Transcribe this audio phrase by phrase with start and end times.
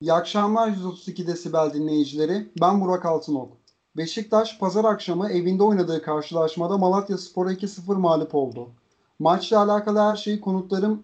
[0.00, 2.48] İyi akşamlar 132 Desibel dinleyicileri.
[2.60, 3.52] Ben Burak Altınok.
[3.96, 8.70] Beşiktaş pazar akşamı evinde oynadığı karşılaşmada Malatya Spor'a 2-0 mağlup oldu.
[9.18, 11.02] Maçla alakalı her şeyi konuklarım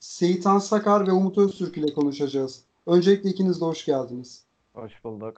[0.00, 2.62] Seyitan Sakar ve Umut Öztürk ile konuşacağız.
[2.86, 4.42] Öncelikle ikiniz de hoş geldiniz.
[4.74, 5.36] Hoş bulduk.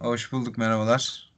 [0.00, 1.32] Hoş bulduk merhabalar.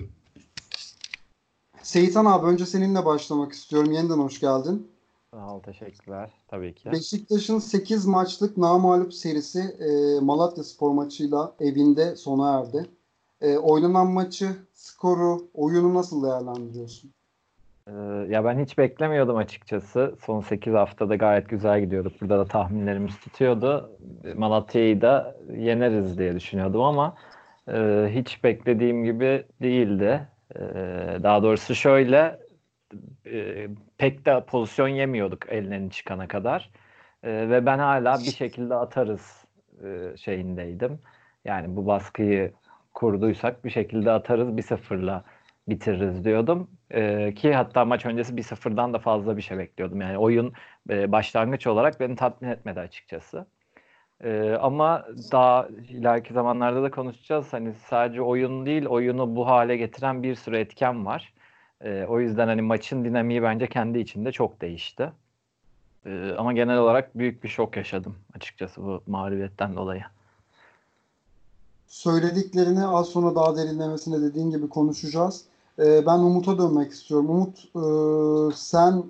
[1.83, 3.93] Seyitan abi önce seninle başlamak istiyorum.
[3.93, 4.92] Yeniden hoş geldin.
[5.35, 6.31] Sağ ol, teşekkürler.
[6.49, 6.93] Tabii ki.
[6.93, 12.87] Beşiktaş'ın 8 maçlık namağlup serisi e, Malatya Spor maçıyla evinde sona erdi.
[13.41, 17.13] E, oynanan maçı, skoru, oyunu nasıl değerlendiriyorsun?
[17.89, 17.93] Ee,
[18.29, 20.15] ya ben hiç beklemiyordum açıkçası.
[20.21, 22.21] Son 8 haftada gayet güzel gidiyorduk.
[22.21, 23.91] Burada da tahminlerimiz tutuyordu.
[24.37, 27.15] Malatya'yı da yeneriz diye düşünüyordum ama
[27.69, 30.29] e, hiç beklediğim gibi değildi.
[30.57, 30.61] E,
[31.23, 32.42] daha doğrusu şöyle
[33.27, 36.71] e, pek de pozisyon yemiyorduk ellerini çıkana kadar.
[37.23, 39.45] E, ve ben hala bir şekilde atarız
[39.85, 40.99] e, şeyindeydim.
[41.45, 42.53] Yani bu baskıyı
[42.95, 45.25] kurduysak bir şekilde atarız bir sıfırla
[45.69, 46.71] bitiririz diyordum.
[46.91, 50.01] E, ki hatta maç öncesi bir sıfırdan da fazla bir şey bekliyordum.
[50.01, 50.53] Yani oyun
[50.91, 53.47] e, başlangıç olarak beni tatmin etmedi açıkçası.
[54.25, 57.53] E, ama daha ileriki zamanlarda da konuşacağız.
[57.53, 61.33] Hani sadece oyun değil, oyunu bu hale getiren bir sürü etken var.
[61.85, 65.13] E, o yüzden hani maçın dinamiği bence kendi içinde çok değişti.
[66.07, 70.03] E, ama genel olarak büyük bir şok yaşadım açıkçası bu mağlubiyetten dolayı.
[71.87, 75.45] Söylediklerini az sonra daha derinlemesine dediğin gibi konuşacağız.
[75.79, 77.31] Ee, ben Umut'a dönmek istiyorum.
[77.31, 77.85] Umut e,
[78.57, 79.05] sen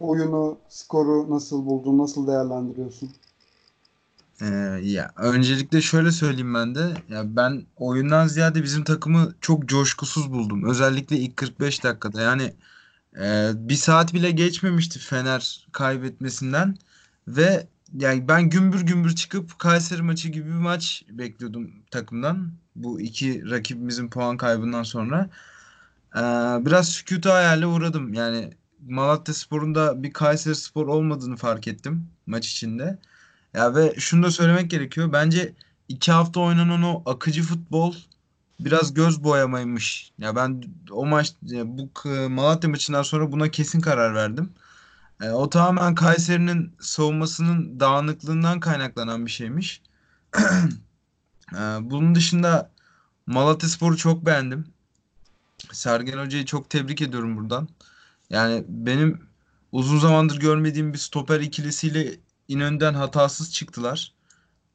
[0.00, 3.10] oyunu, skoru nasıl buldun, nasıl değerlendiriyorsun?
[4.42, 4.46] Ee,
[4.82, 6.94] ya öncelikle şöyle söyleyeyim ben de.
[7.08, 10.70] Ya ben oyundan ziyade bizim takımı çok coşkusuz buldum.
[10.70, 12.22] Özellikle ilk 45 dakikada.
[12.22, 12.54] Yani
[13.20, 16.76] e, bir saat bile geçmemişti Fener kaybetmesinden
[17.28, 17.66] ve
[17.98, 22.52] yani ben gümbür gümbür çıkıp Kayseri maçı gibi bir maç bekliyordum takımdan.
[22.76, 25.30] Bu iki rakibimizin puan kaybından sonra.
[26.16, 26.20] Ee,
[26.66, 28.14] biraz sükutu hayale uğradım.
[28.14, 28.50] Yani
[28.88, 32.98] Malatya Spor'un da bir Kayseri Spor olmadığını fark ettim maç içinde.
[33.54, 35.12] Ya ve şunu da söylemek gerekiyor.
[35.12, 35.54] Bence
[35.88, 37.94] iki hafta oynanan o akıcı futbol
[38.60, 40.12] biraz göz boyamaymış.
[40.18, 41.90] Ya ben o maç bu
[42.28, 44.52] Malatya maçından sonra buna kesin karar verdim.
[45.22, 49.82] E, o tamamen Kayseri'nin savunmasının dağınıklığından kaynaklanan bir şeymiş.
[51.52, 52.70] e, bunun dışında
[53.26, 54.66] Malatyaspor'u çok beğendim.
[55.72, 57.68] Sergen Hoca'yı çok tebrik ediyorum buradan.
[58.30, 59.20] Yani benim
[59.72, 62.16] uzun zamandır görmediğim bir stoper ikilisiyle
[62.48, 64.12] İnönü'den hatasız çıktılar.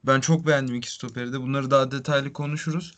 [0.03, 1.41] Ben çok beğendim iki stoperi de.
[1.41, 2.93] Bunları daha detaylı konuşuruz.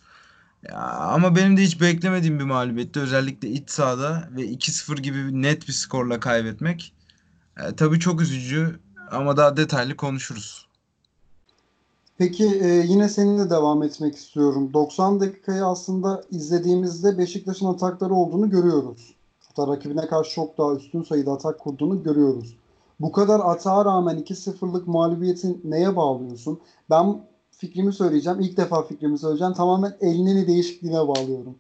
[0.63, 2.99] Ya, ama benim de hiç beklemediğim bir mağlubiyetti.
[2.99, 6.93] Özellikle iç sahada ve 2-0 gibi net bir skorla kaybetmek.
[7.57, 8.79] E, tabii çok üzücü
[9.11, 10.69] ama daha detaylı konuşuruz.
[12.17, 14.73] Peki e, yine seninle devam etmek istiyorum.
[14.73, 19.15] 90 dakikayı aslında izlediğimizde Beşiktaş'ın atakları olduğunu görüyoruz.
[19.47, 22.55] Hatta rakibine karşı çok daha üstün sayıda atak kurduğunu görüyoruz.
[22.99, 26.61] Bu kadar atağa rağmen 2-0'lık mağlubiyetin neye bağlıyorsun?
[26.89, 27.21] Ben
[27.51, 28.39] fikrimi söyleyeceğim.
[28.39, 29.53] İlk defa fikrimi söyleyeceğim.
[29.53, 31.55] Tamamen Elneni değişikliğine bağlıyorum.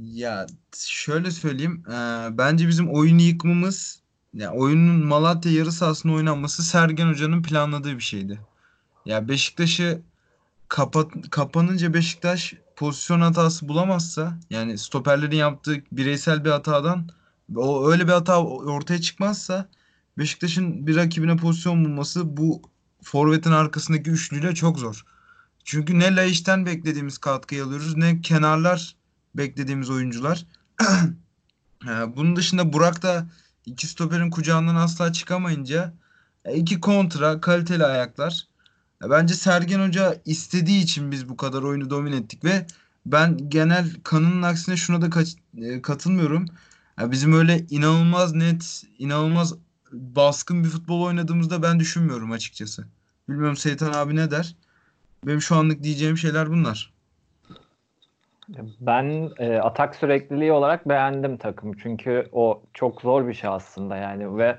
[0.00, 1.82] Ya şöyle söyleyeyim.
[1.88, 1.92] E,
[2.38, 4.00] bence bizim oyunu yıkmamız
[4.34, 8.40] yani oyunun Malatya yarı sahasında oynanması Sergen Hoca'nın planladığı bir şeydi.
[9.06, 10.00] Ya Beşiktaş'ı
[10.68, 17.08] kapat, kapanınca Beşiktaş pozisyon hatası bulamazsa yani stoperlerin yaptığı bireysel bir hatadan
[17.54, 19.68] o öyle bir hata ortaya çıkmazsa
[20.18, 22.62] Beşiktaş'ın bir rakibine pozisyon bulması bu
[23.02, 25.04] forvetin arkasındaki üçlüyle çok zor.
[25.64, 28.96] Çünkü ne Laiç'ten beklediğimiz katkıyı alıyoruz ne kenarlar
[29.34, 30.46] beklediğimiz oyuncular.
[32.16, 33.26] Bunun dışında Burak da
[33.66, 35.94] iki stoperin kucağından asla çıkamayınca
[36.54, 38.46] iki kontra kaliteli ayaklar.
[39.10, 42.66] Bence Sergen Hoca istediği için biz bu kadar oyunu domine ettik ve
[43.06, 45.22] ben genel kanının aksine şuna da
[45.56, 45.82] e,
[46.96, 47.12] katılmıyorum.
[47.12, 49.54] bizim öyle inanılmaz net, inanılmaz
[49.92, 52.86] baskın bir futbol oynadığımızda ben düşünmüyorum açıkçası.
[53.28, 54.56] Bilmiyorum Seytan abi ne der?
[55.26, 56.92] Benim şu anlık diyeceğim şeyler bunlar.
[58.80, 61.72] Ben e, atak sürekliliği olarak beğendim takım.
[61.72, 64.56] Çünkü o çok zor bir şey aslında yani ve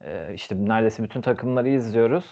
[0.00, 2.24] e, işte neredeyse bütün takımları izliyoruz.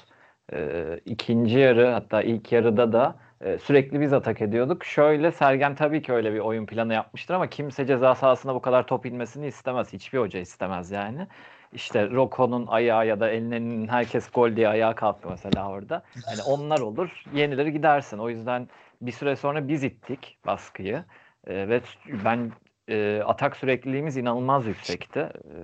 [0.53, 4.85] E, ikinci yarı hatta ilk yarıda da e, sürekli biz atak ediyorduk.
[4.85, 8.87] Şöyle Sergen tabii ki öyle bir oyun planı yapmıştır ama kimse ceza sahasına bu kadar
[8.87, 9.93] top inmesini istemez.
[9.93, 11.27] Hiçbir hoca istemez yani.
[11.73, 16.03] İşte Roko'nun ayağı ya da Elne'nin herkes gol diye ayağa kalktı mesela orada.
[16.27, 17.23] Hani onlar olur.
[17.35, 18.19] Yenileri gidersin.
[18.19, 18.69] O yüzden
[19.01, 21.05] bir süre sonra biz ittik baskıyı
[21.47, 21.81] e, ve
[22.25, 22.53] ben
[22.89, 25.21] e, atak sürekliliğimiz inanılmaz yüksekti.
[25.21, 25.57] E,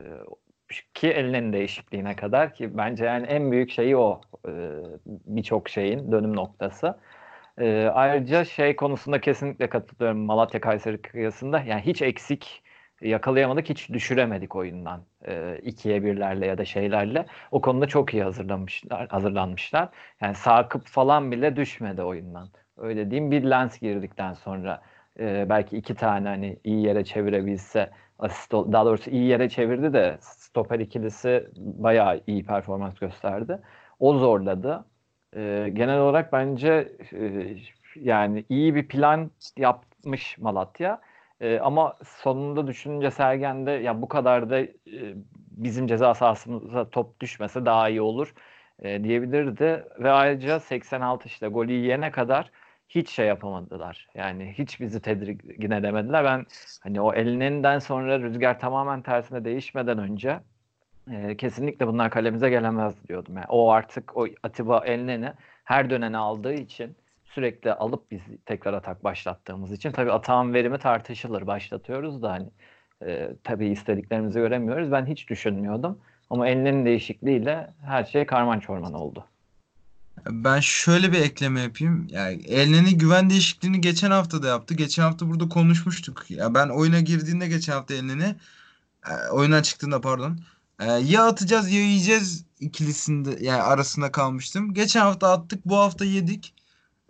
[0.94, 4.50] ki elinin değişikliğine kadar ki bence yani en büyük şeyi o e,
[5.06, 6.96] birçok şeyin dönüm noktası.
[7.60, 12.62] E, ayrıca şey konusunda kesinlikle katılıyorum Malatya Kayseri kıyasında yani hiç eksik
[13.00, 19.08] yakalayamadık hiç düşüremedik oyundan e, ikiye birlerle ya da şeylerle o konuda çok iyi hazırlanmışlar
[19.08, 19.88] hazırlanmışlar
[20.20, 24.82] yani Sakıp falan bile düşmedi oyundan öyle diyeyim bir lens girdikten sonra
[25.20, 30.18] e, belki iki tane hani iyi yere çevirebilse asist daha doğrusu iyi yere çevirdi de
[30.20, 33.58] stoper ikilisi bayağı iyi performans gösterdi.
[33.98, 34.84] O zorladı.
[35.36, 37.56] E, genel olarak bence e,
[37.96, 41.00] yani iyi bir plan yapmış Malatya.
[41.40, 44.70] E, ama sonunda düşününce Sergen'de ya bu kadar da e,
[45.50, 48.34] bizim ceza sahasımıza top düşmese daha iyi olur
[48.82, 49.84] e, diyebilirdi.
[49.98, 52.50] Ve ayrıca 86 işte golü yiyene kadar
[52.88, 54.08] hiç şey yapamadılar.
[54.14, 56.24] Yani hiç bizi tedirgin edemediler.
[56.24, 56.46] Ben
[56.80, 60.40] hani o elinden sonra rüzgar tamamen tersine değişmeden önce
[61.10, 63.36] e, kesinlikle bunlar kalemize gelemez diyordum.
[63.36, 65.34] Yani o artık o Atiba eline
[65.64, 71.46] her döneni aldığı için sürekli alıp biz tekrar atak başlattığımız için tabii atağın verimi tartışılır.
[71.46, 72.48] Başlatıyoruz da hani
[73.06, 74.92] e, tabii istediklerimizi göremiyoruz.
[74.92, 75.98] Ben hiç düşünmüyordum.
[76.30, 79.24] Ama elinin değişikliğiyle her şey karman çorman oldu.
[80.30, 82.06] Ben şöyle bir ekleme yapayım.
[82.10, 84.74] Yani Elneni güven değişikliğini geçen hafta da yaptı.
[84.74, 86.30] Geçen hafta burada konuşmuştuk.
[86.30, 88.34] Ya ben oyuna girdiğinde geçen hafta Elneni
[89.10, 90.38] e, oyundan çıktığında pardon.
[90.80, 94.74] E, ya atacağız ya yiyeceğiz ikilisinde yani arasında kalmıştım.
[94.74, 96.54] Geçen hafta attık, bu hafta yedik.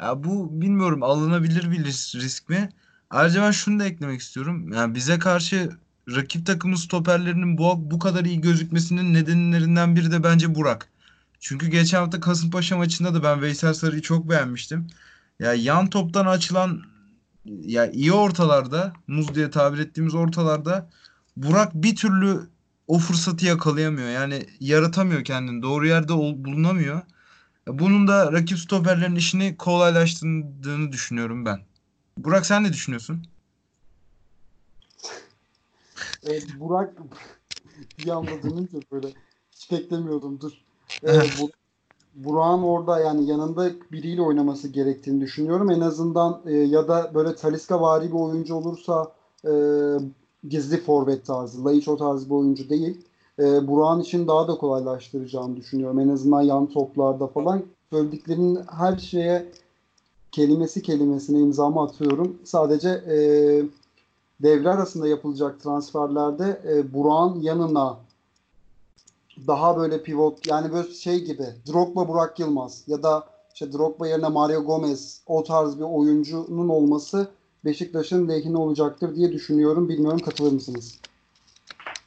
[0.00, 2.68] Ya bu bilmiyorum alınabilir bir risk mi?
[3.10, 4.72] Ayrıca ben şunu da eklemek istiyorum.
[4.72, 5.70] Yani bize karşı
[6.16, 10.88] rakip takımın stoperlerinin bu, bu kadar iyi gözükmesinin nedenlerinden biri de bence Burak.
[11.40, 14.86] Çünkü geçen hafta Kasımpaşa maçında da ben Veysel Sarı'yı çok beğenmiştim.
[15.38, 16.82] Ya yan toptan açılan
[17.44, 20.90] ya iyi ortalarda, muz diye tabir ettiğimiz ortalarda
[21.36, 22.48] Burak bir türlü
[22.90, 24.08] o fırsatı yakalayamıyor.
[24.08, 25.62] Yani yaratamıyor kendini.
[25.62, 27.00] Doğru yerde bulunamıyor.
[27.66, 31.60] Bunun da rakip stoperlerin işini kolaylaştırdığını düşünüyorum ben.
[32.18, 33.22] Burak sen ne düşünüyorsun?
[36.26, 36.94] evet, Burak
[37.98, 39.08] bir anda dönünce böyle
[39.52, 40.40] hiç beklemiyordum.
[40.40, 40.52] Dur.
[41.04, 41.50] Ee, bu,
[42.14, 45.70] Burak'ın orada yani yanında biriyle oynaması gerektiğini düşünüyorum.
[45.70, 49.12] En azından e, ya da böyle Taliska vari bir oyuncu olursa
[49.44, 49.50] e,
[50.48, 53.04] gizli forvet tarzı, Laiç o tarzı bir oyuncu değil.
[53.38, 56.00] E, Burak'ın için daha da kolaylaştıracağını düşünüyorum.
[56.00, 57.62] En azından yan toplarda falan.
[57.90, 59.46] Söylediklerinin her şeye
[60.32, 62.38] kelimesi kelimesine imzamı atıyorum.
[62.44, 63.16] Sadece e,
[64.42, 67.98] devre arasında yapılacak transferlerde e, Burak'ın yanına
[69.46, 74.28] daha böyle pivot yani böyle şey gibi Drogba Burak Yılmaz ya da işte Drogba yerine
[74.28, 77.28] Mario Gomez o tarz bir oyuncunun olması
[77.64, 79.88] Beşiktaş'ın lehine olacaktır diye düşünüyorum.
[79.88, 81.00] Bilmiyorum katılır mısınız?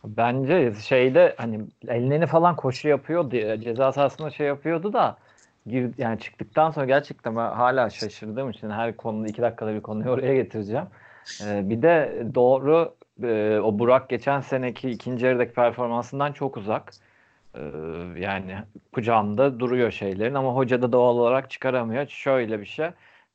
[0.05, 3.61] Bence şeyde hani ellerini falan koşu yapıyordu.
[3.61, 5.17] Ceza sahasında şey yapıyordu da
[5.67, 10.09] gir, yani çıktıktan sonra gerçekten ben hala şaşırdığım için her konuda iki dakikada bir konuyu
[10.09, 10.85] oraya getireceğim.
[11.41, 16.93] Ee, bir de doğru e, o Burak geçen seneki ikinci yarıdaki performansından çok uzak.
[17.55, 17.59] Ee,
[18.17, 18.55] yani
[18.93, 22.07] kucağında duruyor şeylerin ama hoca da doğal olarak çıkaramıyor.
[22.07, 22.87] Şöyle bir şey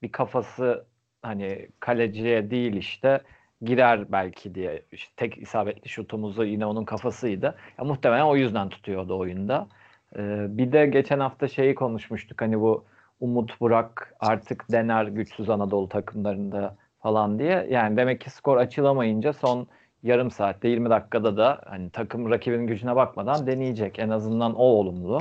[0.02, 0.84] bir kafası
[1.22, 3.20] hani kaleciye değil işte
[3.62, 7.54] girer belki diye işte tek isabetli şutumuzu yine onun kafasıydı.
[7.78, 9.68] Ya muhtemelen o yüzden tutuyordu oyunda.
[10.16, 12.84] Ee, bir de geçen hafta şeyi konuşmuştuk hani bu
[13.20, 17.66] Umut Burak artık dener güçsüz Anadolu takımlarında falan diye.
[17.70, 19.66] Yani demek ki skor açılamayınca son
[20.02, 23.98] yarım saatte 20 dakikada da hani takım rakibin gücüne bakmadan deneyecek.
[23.98, 25.18] En azından o olumlu.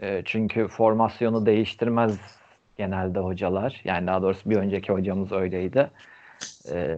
[0.00, 2.43] E, çünkü formasyonu değiştirmez
[2.76, 3.80] genelde hocalar.
[3.84, 5.90] Yani daha doğrusu bir önceki hocamız öyleydi.
[6.72, 6.96] E,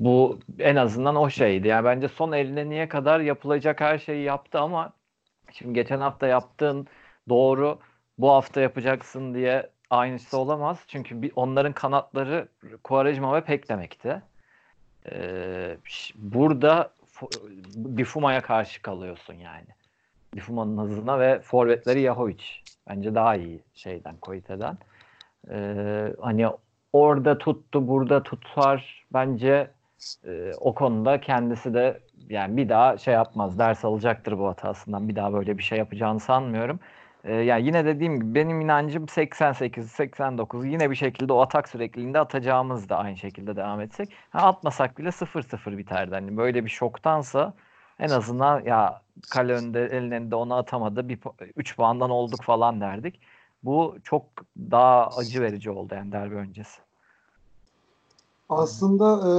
[0.00, 1.68] bu en azından o şeydi.
[1.68, 4.92] Yani bence son eline niye kadar yapılacak her şeyi yaptı ama
[5.52, 6.86] şimdi geçen hafta yaptığın
[7.28, 7.78] doğru
[8.18, 10.78] bu hafta yapacaksın diye aynısı olamaz.
[10.88, 12.48] Çünkü bir, onların kanatları
[12.84, 14.22] Kuarejma ve Pek demekti.
[15.12, 15.76] Ee,
[16.14, 16.92] burada
[17.76, 19.66] Bifuma'ya karşı kalıyorsun yani.
[20.34, 22.44] Bifuma'nın hızına ve forvetleri Yahovic.
[22.88, 24.78] Bence daha iyi şeyden, Koite'den.
[25.50, 26.46] Ee, hani
[26.92, 29.06] orada tuttu, burada tutar.
[29.12, 29.70] Bence
[30.24, 35.08] e, o konuda kendisi de yani bir daha şey yapmaz, ders alacaktır bu hatasından.
[35.08, 36.80] Bir daha böyle bir şey yapacağını sanmıyorum.
[37.24, 42.18] Ee, yani yine dediğim gibi benim inancım 88, 89 yine bir şekilde o atak sürekliliğinde
[42.18, 44.12] atacağımız da aynı şekilde devam etsek.
[44.30, 46.14] Ha, atmasak bile 0-0 biterdi.
[46.14, 47.54] Hani böyle bir şoktansa
[47.98, 51.08] en azından ya kale önünde elinde onu atamadı.
[51.08, 51.18] Bir
[51.56, 53.20] 3 puandan olduk falan derdik.
[53.66, 54.24] Bu çok
[54.58, 56.80] daha acı verici oldu yani derbi öncesi.
[58.48, 59.32] Aslında e,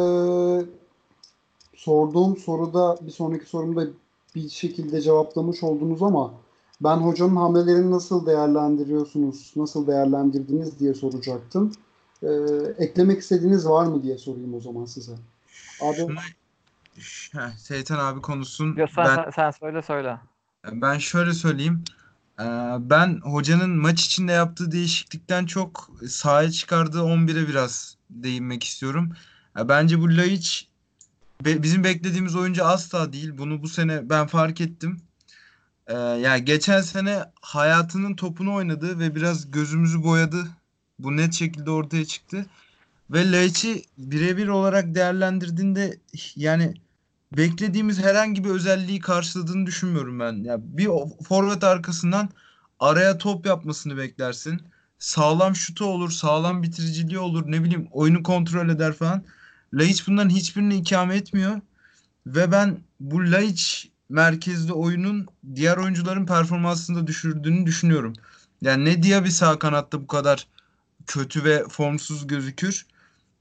[1.76, 3.88] sorduğum soruda bir sonraki sorumda
[4.36, 6.34] bir şekilde cevaplamış oldunuz ama
[6.82, 11.72] ben hocanın hamlelerini nasıl değerlendiriyorsunuz, nasıl değerlendirdiniz diye soracaktım.
[12.24, 12.28] Ee,
[12.78, 15.14] eklemek istediğiniz var mı diye sorayım o zaman size.
[15.82, 16.22] Abi Şuna,
[17.34, 18.76] Heh, Seyten abi konuşsun.
[18.76, 20.20] Yok, sen, Ben sen, sen söyle söyle.
[20.72, 21.84] ben şöyle söyleyeyim.
[22.40, 22.44] Ee,
[22.80, 29.14] Ben hocanın maç içinde yaptığı değişiklikten çok sahaya çıkardığı 11'e biraz değinmek istiyorum.
[29.56, 30.68] Bence bu Laiç
[31.46, 33.38] bizim beklediğimiz oyuncu asla değil.
[33.38, 35.02] Bunu bu sene ben fark ettim.
[35.88, 40.48] Ee, yani geçen sene hayatının topunu oynadı ve biraz gözümüzü boyadı.
[41.00, 42.46] Bu net şekilde ortaya çıktı.
[43.10, 46.00] Ve Laiç'i birebir olarak değerlendirdiğinde
[46.36, 46.74] yani
[47.32, 50.34] beklediğimiz herhangi bir özelliği karşıladığını düşünmüyorum ben.
[50.44, 50.90] Ya bir
[51.24, 52.30] forvet arkasından
[52.80, 54.62] araya top yapmasını beklersin.
[55.00, 59.24] Sağlam şutu olur, sağlam bitiriciliği olur, ne bileyim oyunu kontrol eder falan.
[59.74, 61.62] Laiç bunların hiçbirini ikame etmiyor.
[62.28, 68.14] Ve ben bu Laiç merkezli oyunun diğer oyuncuların performansını da düşürdüğünü düşünüyorum.
[68.62, 70.48] Yani ne Diaby sağ kanatta bu kadar
[71.08, 72.86] kötü ve formsuz gözükür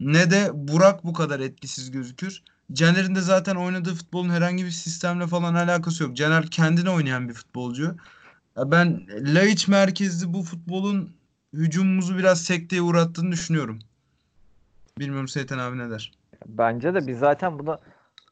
[0.00, 2.42] ne de Burak bu kadar etkisiz gözükür.
[2.72, 6.16] Caner'in de zaten oynadığı futbolun herhangi bir sistemle falan alakası yok.
[6.16, 7.96] Caner kendine oynayan bir futbolcu.
[8.56, 11.10] Ben Laiç merkezli bu futbolun
[11.52, 13.78] hücumumuzu biraz sekteye uğrattığını düşünüyorum.
[14.98, 16.12] Bilmiyorum Seyten abi ne der?
[16.46, 17.78] Bence de biz zaten bunu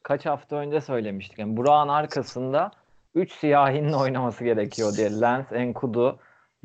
[0.03, 1.39] kaç hafta önce söylemiştik.
[1.39, 2.71] Yani Burak'ın arkasında
[3.15, 5.21] 3 siyahinin oynaması gerekiyor diye.
[5.21, 6.19] Lens, Enkudu,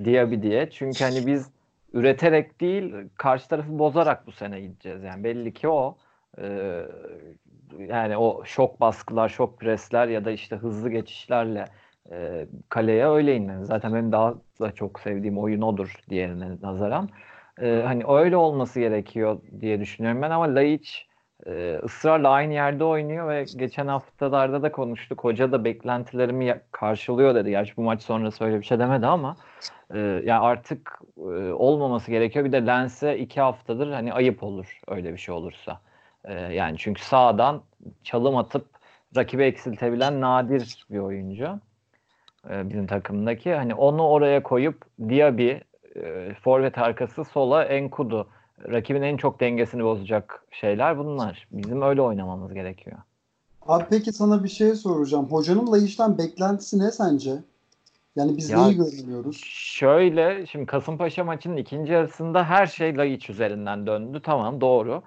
[0.05, 0.71] Diaby diye.
[0.71, 1.47] Çünkü hani biz
[1.93, 5.03] üreterek değil karşı tarafı bozarak bu sene gideceğiz.
[5.03, 5.99] Yani belli ki o.
[6.39, 6.87] Ee,
[7.79, 11.65] yani o şok baskılar, şok presler ya da işte hızlı geçişlerle
[12.13, 13.67] e, kaleye öyle inmeniz.
[13.67, 17.09] Zaten benim daha da çok sevdiğim oyun odur diğerine nazaran.
[17.61, 21.07] Ee, hani öyle olması gerekiyor diye düşünüyorum ben ama Laiç
[21.47, 25.25] e, ısrarla aynı yerde oynuyor ve geçen haftalarda da konuştuk.
[25.25, 27.51] Hoca da beklentilerimi karşılıyor dedi.
[27.51, 29.37] Gerçi bu maç sonrası öyle bir şey demedi ama
[29.95, 32.45] e, yani artık e, olmaması gerekiyor.
[32.45, 35.81] Bir de Lens'e iki haftadır hani ayıp olur öyle bir şey olursa.
[36.25, 37.63] E, yani çünkü sağdan
[38.05, 38.67] çalım atıp
[39.17, 41.61] rakibi eksiltebilen nadir bir oyuncu
[42.51, 43.55] e, bizim takımdaki.
[43.55, 45.51] Hani onu oraya koyup Diaby
[45.97, 48.29] e, forvet arkası sola Enkudu
[48.69, 51.49] rakibin en çok dengesini bozacak şeyler bunlar.
[51.53, 52.97] Bizim öyle oynamamız gerekiyor.
[53.63, 55.27] Abi peki sana bir şey soracağım.
[55.31, 57.35] Hocanın Laiç'ten beklentisi ne sence?
[58.17, 59.41] Yani biz Ya- neyi görmüyoruz?
[59.45, 64.21] Şöyle şimdi Kasımpaşa maçının ikinci yarısında her şey Laiç üzerinden döndü.
[64.25, 65.03] Tamam doğru.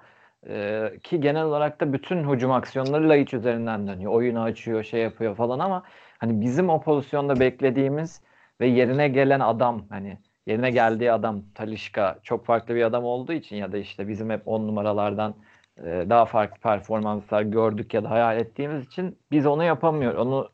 [1.02, 4.12] Ki genel olarak da bütün hücum aksiyonları Laiç üzerinden dönüyor.
[4.12, 5.82] Oyunu açıyor, şey yapıyor falan ama
[6.18, 8.20] hani bizim o pozisyonda beklediğimiz
[8.60, 13.56] ve yerine gelen adam hani yerine geldiği adam Talişka çok farklı bir adam olduğu için
[13.56, 15.34] ya da işte bizim hep on numaralardan
[15.82, 20.18] daha farklı performanslar gördük ya da hayal ettiğimiz için biz onu yapamıyoruz.
[20.18, 20.48] Onu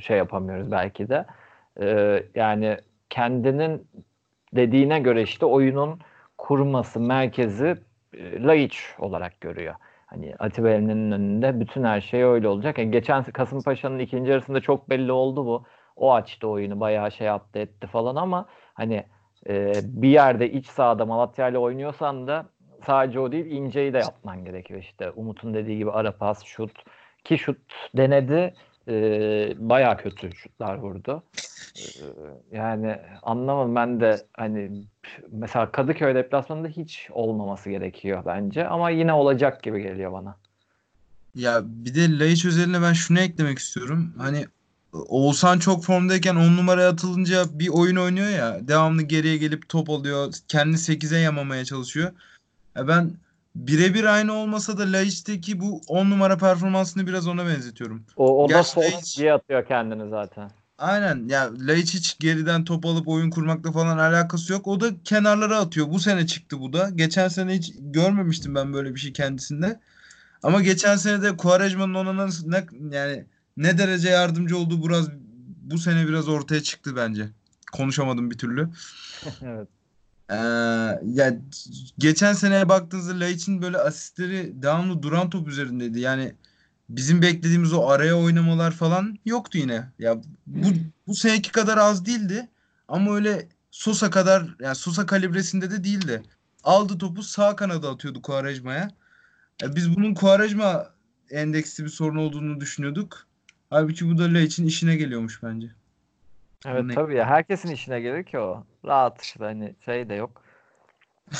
[0.00, 1.26] şey yapamıyoruz belki de.
[2.34, 2.76] Yani
[3.10, 3.86] kendinin
[4.54, 6.00] dediğine göre işte oyunun
[6.38, 7.76] kurması, merkezi
[8.14, 9.74] e, Laiç olarak görüyor.
[10.06, 12.78] Hani Atiba Elnen'in önünde bütün her şey öyle olacak.
[12.78, 15.64] Yani geçen Kasımpaşa'nın ikinci yarısında çok belli oldu bu.
[15.96, 19.04] O açtı oyunu bayağı şey yaptı etti falan ama hani
[19.48, 22.46] e, bir yerde iç sahada Malatya ile oynuyorsan da
[22.86, 25.10] sadece o değil inceyi de yapman gerekiyor işte.
[25.10, 26.84] Umut'un dediği gibi ara pas, şut
[27.24, 27.58] ki şut
[27.96, 28.54] denedi
[28.90, 31.22] e, bayağı kötü şutlar vurdu.
[31.76, 31.82] E,
[32.56, 34.84] yani anlamadım ben de hani
[35.30, 40.36] mesela Kadıköy deplasmanında hiç olmaması gerekiyor bence ama yine olacak gibi geliyor bana.
[41.34, 44.14] Ya bir de Laiç özeline ben şunu eklemek istiyorum.
[44.18, 44.46] Hani
[44.92, 48.68] Oğuzhan çok formdayken 10 numaraya atılınca bir oyun oynuyor ya.
[48.68, 50.34] Devamlı geriye gelip top alıyor.
[50.48, 52.12] Kendini 8'e yamamaya çalışıyor.
[52.76, 53.10] Ya ben
[53.54, 58.04] birebir aynı olmasa da Laiç'teki bu 10 numara performansını biraz ona benzetiyorum.
[58.16, 60.50] O, o da sol Laiç- diye atıyor kendini zaten.
[60.78, 64.66] Aynen ya Laiç hiç geriden top alıp oyun kurmakla falan alakası yok.
[64.66, 65.90] O da kenarlara atıyor.
[65.90, 66.90] Bu sene çıktı bu da.
[66.90, 69.80] Geçen sene hiç görmemiştim ben böyle bir şey kendisinde.
[70.42, 72.66] Ama geçen sene de Quaresma'nın ona ne,
[72.96, 73.24] yani
[73.56, 75.08] ne derece yardımcı olduğu biraz
[75.62, 77.28] bu sene biraz ortaya çıktı bence.
[77.72, 78.68] Konuşamadım bir türlü.
[79.42, 79.68] evet.
[80.30, 80.34] Ee,
[81.14, 81.36] ya
[81.98, 86.00] geçen seneye baktığınızda Laiç'in böyle asistleri devamlı duran top üzerindeydi.
[86.00, 86.34] Yani
[86.88, 89.88] bizim beklediğimiz o araya oynamalar falan yoktu yine.
[89.98, 90.68] Ya bu
[91.06, 92.48] bu seneki kadar az değildi
[92.88, 96.22] ama öyle Sosa kadar yani Sosa kalibresinde de değildi.
[96.64, 98.90] Aldı topu sağ kanada atıyordu Quaresma'ya.
[99.62, 100.90] Ya biz bunun Quaresma
[101.30, 103.26] endeksli bir sorun olduğunu düşünüyorduk.
[103.70, 105.66] Halbuki bu da Laiç'in işine geliyormuş bence.
[106.66, 108.64] Evet Ne- tabii ya herkesin işine gelir ki o.
[108.84, 110.42] Rahat işte hani şey de yok.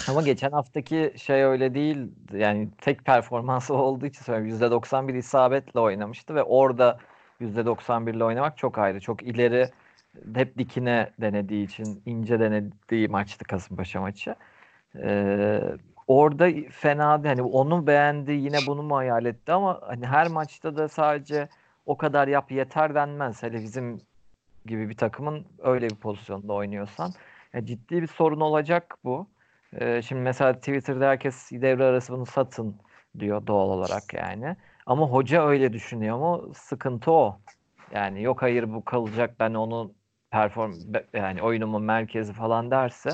[0.06, 1.98] Ama geçen haftaki şey öyle değil.
[2.32, 4.48] Yani tek performansı olduğu için söylüyorum.
[4.48, 6.98] %91 isabetle oynamıştı ve orada
[7.40, 9.00] %91 ile oynamak çok ayrı.
[9.00, 9.70] Çok ileri
[10.34, 14.34] hep dikine denediği için ince denediği maçtı Kasımpaşa maçı.
[14.96, 15.60] Ee,
[16.06, 17.12] orada fena.
[17.24, 21.48] Hani onu beğendi yine bunu mu hayal etti ama hani her maçta da sadece
[21.86, 23.42] o kadar yap yeter denmez.
[23.42, 24.02] Hele bizim
[24.66, 27.12] gibi bir takımın öyle bir pozisyonda oynuyorsan.
[27.54, 29.26] Yani ciddi bir sorun olacak bu.
[29.72, 32.76] Ee, şimdi mesela Twitter'da herkes devre arası bunu satın
[33.18, 34.56] diyor doğal olarak yani.
[34.86, 36.52] Ama hoca öyle düşünüyor mu?
[36.54, 37.40] Sıkıntı o.
[37.94, 39.94] Yani yok hayır bu kalacak ben onun
[40.30, 40.72] perform
[41.14, 43.10] yani oyunumun merkezi falan derse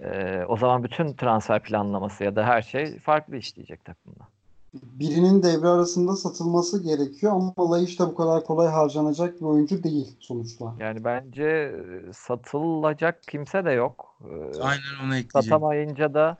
[0.00, 4.33] e, o zaman bütün transfer planlaması ya da her şey farklı işleyecek takımda.
[4.82, 10.16] Birinin devre arasında satılması gerekiyor ama Laiş de bu kadar kolay harcanacak bir oyuncu değil
[10.20, 10.74] sonuçta.
[10.78, 11.74] Yani bence
[12.12, 14.18] satılacak kimse de yok.
[14.60, 15.26] Aynen onu ekleyeceğim.
[15.32, 16.36] Satamayınca da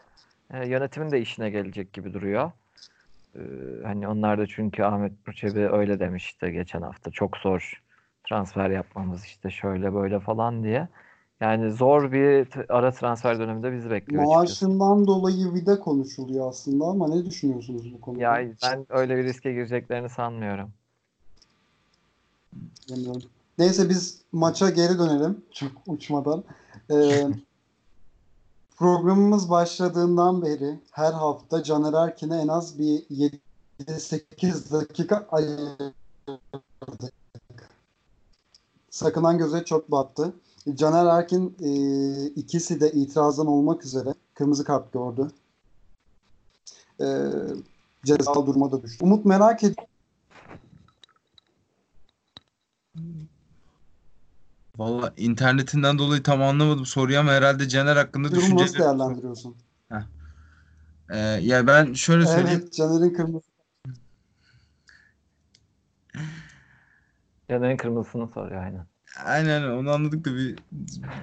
[0.51, 2.51] e, yönetimin de işine gelecek gibi duruyor.
[3.85, 7.11] Hani onlar da çünkü Ahmet Burçebi öyle demişti geçen hafta.
[7.11, 7.83] Çok zor
[8.29, 10.89] transfer yapmamız işte şöyle böyle falan diye.
[11.41, 14.25] Yani zor bir ara transfer döneminde bizi bekliyor.
[14.25, 15.07] Maaşından açıkçası.
[15.07, 18.23] dolayı vida konuşuluyor aslında ama ne düşünüyorsunuz bu konuda?
[18.23, 20.71] Ya ben öyle bir riske gireceklerini sanmıyorum.
[22.91, 23.23] Bilmiyorum.
[23.59, 25.45] Neyse biz maça geri dönelim.
[25.53, 26.45] Çok uçmadan.
[26.91, 27.27] Ee,
[28.77, 33.05] programımız başladığından beri her hafta Caner Erkin'e en az bir
[33.79, 35.95] 7-8 dakika ayırdık.
[38.91, 40.33] Sakınan göze çok battı.
[40.75, 41.71] Caner Erkin e,
[42.27, 45.31] ikisi de itirazdan olmak üzere kırmızı kart gördü.
[47.01, 47.07] E,
[48.05, 49.05] ceza duruma da düştü.
[49.05, 49.89] Umut merak ediyorum.
[54.77, 58.67] Valla internetinden dolayı tam anlamadım soruyu ama herhalde Caner hakkında Durumu düşünceleri...
[58.67, 59.57] nasıl değerlendiriyorsun?
[61.11, 62.61] Ee, ya ben şöyle söyleyeyim.
[62.63, 63.47] Evet Caner'in kırmızı
[67.51, 68.87] Caner'in kırmızısını soruyor aynen.
[69.25, 70.57] Aynen onu anladık da bir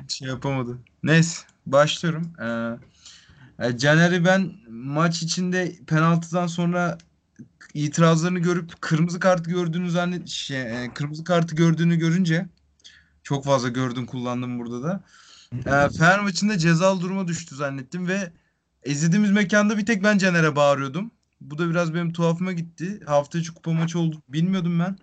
[0.07, 0.77] şey yapamadı.
[1.03, 2.33] Neyse başlıyorum.
[3.59, 6.97] Ee, Caner'i ben maç içinde penaltıdan sonra
[7.73, 12.45] itirazlarını görüp kırmızı kart gördüğünü zannet şey, kırmızı kartı gördüğünü görünce
[13.23, 15.03] çok fazla gördüm kullandım burada da.
[15.53, 18.31] Ee, Fener maçında cezalı duruma düştü zannettim ve
[18.85, 21.11] izlediğimiz mekanda bir tek ben Caner'e bağırıyordum.
[21.41, 22.99] Bu da biraz benim tuhafıma gitti.
[23.05, 24.21] Hafta içi kupa maçı oldu.
[24.29, 24.97] Bilmiyordum ben.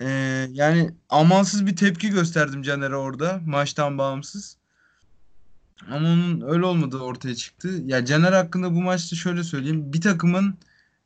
[0.00, 4.56] Ee, yani amansız bir tepki gösterdim Caner'e orada maçtan bağımsız.
[5.90, 7.68] Ama onun öyle olmadığı ortaya çıktı.
[7.86, 9.92] Ya Caner hakkında bu maçta şöyle söyleyeyim.
[9.92, 10.58] Bir takımın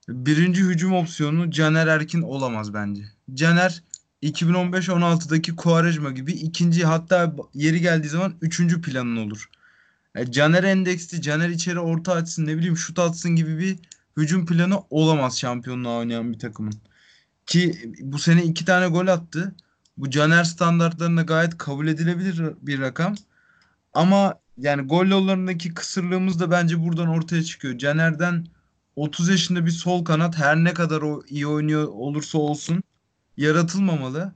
[0.09, 3.03] birinci hücum opsiyonu Caner Erkin olamaz bence.
[3.35, 3.83] Caner
[4.23, 9.51] 2015-16'daki Quaresma gibi ikinci hatta yeri geldiği zaman üçüncü planın olur.
[10.15, 13.79] Yani Caner endeksli, Caner içeri orta açsın ne bileyim şut atsın gibi bir
[14.17, 16.75] hücum planı olamaz şampiyonluğa oynayan bir takımın.
[17.49, 19.55] Ki bu sene iki tane gol attı.
[19.97, 23.15] Bu Caner standartlarında gayet kabul edilebilir bir rakam.
[23.95, 27.79] Ama yani gol yollarındaki kısırlığımız da bence buradan ortaya çıkıyor.
[27.79, 28.47] Caner'den
[28.97, 32.83] 30 yaşında bir sol kanat her ne kadar o iyi oynuyor olursa olsun
[33.37, 34.33] yaratılmamalı.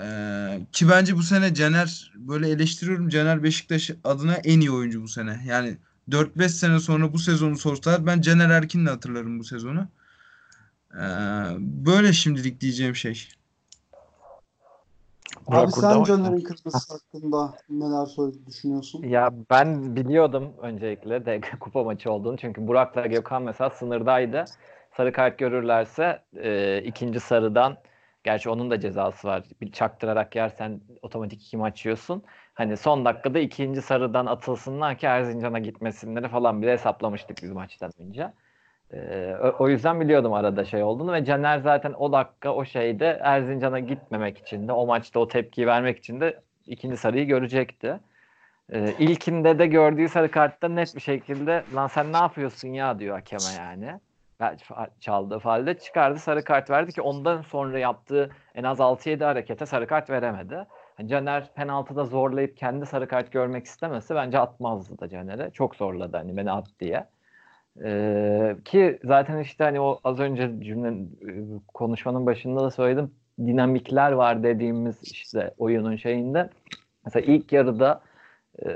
[0.00, 3.08] Ee, ki bence bu sene Caner böyle eleştiriyorum.
[3.08, 5.44] Caner Beşiktaş adına en iyi oyuncu bu sene.
[5.46, 5.78] Yani
[6.10, 9.88] 4-5 sene sonra bu sezonu sorsalar ben Caner Erkin'le hatırlarım bu sezonu.
[10.94, 13.28] Ee, böyle şimdilik diyeceğim şey.
[15.46, 18.08] Abi sen Caner'in kırmızısı hakkında neler
[18.46, 19.02] düşünüyorsun?
[19.02, 22.36] Ya ben biliyordum öncelikle de kupa maçı olduğunu.
[22.36, 24.44] Çünkü Burak'la Gökhan mesela sınırdaydı.
[24.96, 27.76] Sarı kart görürlerse e, ikinci sarıdan
[28.24, 29.44] Gerçi onun da cezası var.
[29.60, 32.22] Bir çaktırarak yersen otomatik iki maç yiyorsun.
[32.54, 38.32] Hani son dakikada ikinci sarıdan atılsınlar ki Erzincan'a gitmesinleri falan bile hesaplamıştık biz maçtan önce.
[38.92, 43.78] Ee, o yüzden biliyordum arada şey olduğunu ve Caner zaten o dakika o şeyde Erzincan'a
[43.78, 48.00] gitmemek için de o maçta o tepkiyi vermek için de ikinci sarıyı görecekti.
[48.72, 53.14] Ee, ilkinde de gördüğü sarı kartta net bir şekilde lan sen ne yapıyorsun ya diyor
[53.14, 54.00] hakeme yani
[55.00, 59.86] çaldığı falde çıkardı sarı kart verdi ki ondan sonra yaptığı en az 6-7 harekete sarı
[59.86, 60.66] kart veremedi.
[60.98, 65.50] Yani Caner penaltıda zorlayıp kendi sarı kart görmek istemesi bence atmazdı da Caner'e.
[65.50, 67.06] Çok zorladı hani beni at diye.
[67.82, 70.94] Ee, ki zaten işte hani o az önce cümle
[71.74, 76.50] konuşmanın başında da söyledim dinamikler var dediğimiz işte oyunun şeyinde.
[77.04, 78.02] Mesela ilk yarıda
[78.66, 78.68] e,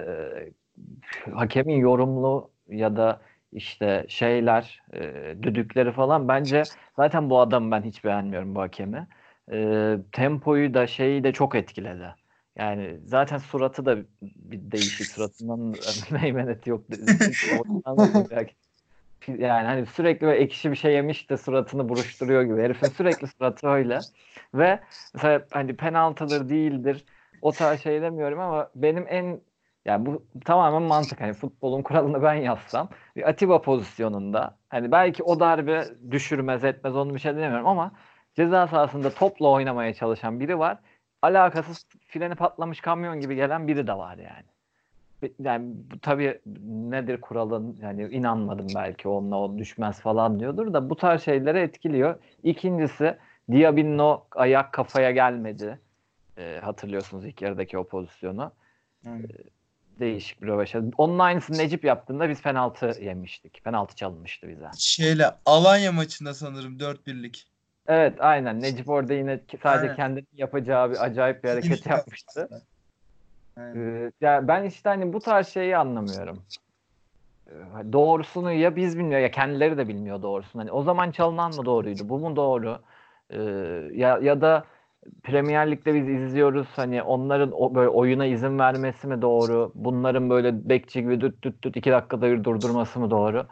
[1.33, 3.21] hakemin yorumlu ya da
[3.53, 6.63] işte şeyler, e, düdükleri falan bence
[6.97, 9.09] zaten bu adam ben hiç beğenmiyorum bu hakemi.
[9.53, 12.15] E, tempoyu da şeyi de çok etkiledi.
[12.57, 15.75] Yani zaten suratı da bir değişik suratından
[16.11, 16.85] meymeneti yok.
[19.29, 22.63] Yani hani sürekli böyle ekşi bir şey yemiş de suratını buruşturuyor gibi.
[22.63, 24.07] Herifin sürekli suratı öyle.
[24.55, 24.81] Ve
[25.15, 27.07] mesela hani penaltıdır değildir
[27.41, 29.41] o tarz şey demiyorum ama benim en
[29.85, 31.21] yani bu tamamen mantık.
[31.21, 37.15] Hani futbolun kuralını ben yazsam bir Atiba pozisyonunda hani belki o darbe düşürmez etmez onu
[37.15, 37.93] bir şey demiyorum ama
[38.35, 40.79] ceza sahasında topla oynamaya çalışan biri var.
[41.23, 44.58] Alakasız freni patlamış kamyon gibi gelen biri de var yani.
[45.39, 51.23] Yani tabii nedir kuralın yani inanmadım belki onunla o düşmez falan diyordur da bu tarz
[51.23, 52.15] şeylere etkiliyor.
[52.43, 53.17] İkincisi
[53.51, 55.79] Diaby'nin o ayak kafaya gelmedi.
[56.39, 58.53] E, hatırlıyorsunuz ilk yarıdaki o pozisyonu.
[59.07, 59.11] E,
[60.01, 60.85] değişik bir röveşat.
[60.99, 63.65] Onun aynısını Necip yaptığında biz penaltı yemiştik.
[63.65, 64.71] Penaltı çalınmıştı bize.
[64.79, 67.47] Şeyle Alanya maçında sanırım 4-1'lik.
[67.87, 68.63] Evet aynen.
[68.63, 69.97] Necip orada yine sadece Aynen.
[69.97, 72.49] kendini yapacağı bir acayip bir hareket yapmıştı.
[73.59, 76.43] Ee, ya ben işte hani bu tarz şeyi anlamıyorum.
[77.47, 80.63] Ee, doğrusunu ya biz bilmiyor ya kendileri de bilmiyor doğrusunu.
[80.63, 82.09] Hani o zaman çalınan mı doğruydu?
[82.09, 82.79] Bu mu doğru?
[83.31, 83.39] Ee,
[83.95, 84.65] ya ya da
[85.23, 89.73] Premier Lig'de biz izliyoruz hani onların o böyle oyuna izin vermesi mi doğru?
[89.75, 93.47] Bunların böyle bekçi gibi düt düt düt iki dakikada bir durdurması mı doğru?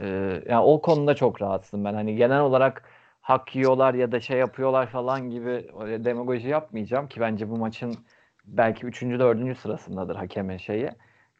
[0.00, 1.94] Ee, yani o konuda çok rahatsızım ben.
[1.94, 2.82] Hani genel olarak
[3.20, 7.98] hak yiyorlar ya da şey yapıyorlar falan gibi öyle demagoji yapmayacağım ki bence bu maçın
[8.44, 9.02] belki 3.
[9.02, 9.58] 4.
[9.58, 10.90] sırasındadır hakemin şeyi.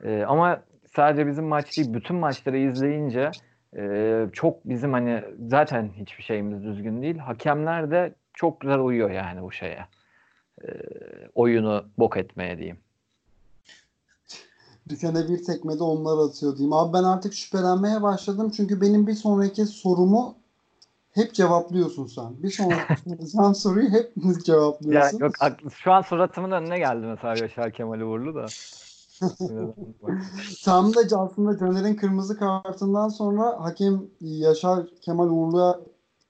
[0.04, 0.62] Ee, ama
[0.96, 3.30] sadece bizim maç değil bütün maçları izleyince
[3.76, 7.18] e, çok bizim hani zaten hiçbir şeyimiz düzgün değil.
[7.18, 9.86] Hakemler de çok güzel uyuyor yani bu şeye.
[10.64, 10.68] Ee,
[11.34, 12.78] oyunu bok etmeye diyeyim.
[14.88, 16.72] Dükene bir tekmede onlar atıyor diyeyim.
[16.72, 18.52] Abi ben artık şüphelenmeye başladım.
[18.56, 20.39] Çünkü benim bir sonraki sorumu
[21.14, 22.42] hep cevaplıyorsun sen.
[22.42, 25.18] Bir sonraki soracağım soruyu hep Ya cevaplıyorsun.
[25.18, 28.46] yok aklı- şu an suratımın önüne geldi mesela Yaşar Kemal Uğurlu da.
[30.64, 35.81] Tam da aslında Caner'in kırmızı kartından sonra hakem Yaşar Kemal Uğurlu'ya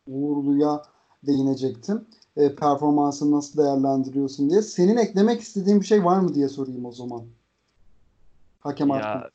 [0.07, 0.83] Uğurlu'ya
[1.27, 2.07] değinecektim.
[2.37, 4.62] E, performansını nasıl değerlendiriyorsun diye.
[4.62, 7.23] Senin eklemek istediğin bir şey var mı diye sorayım o zaman.
[8.61, 9.31] Hakem Ya, hakkında.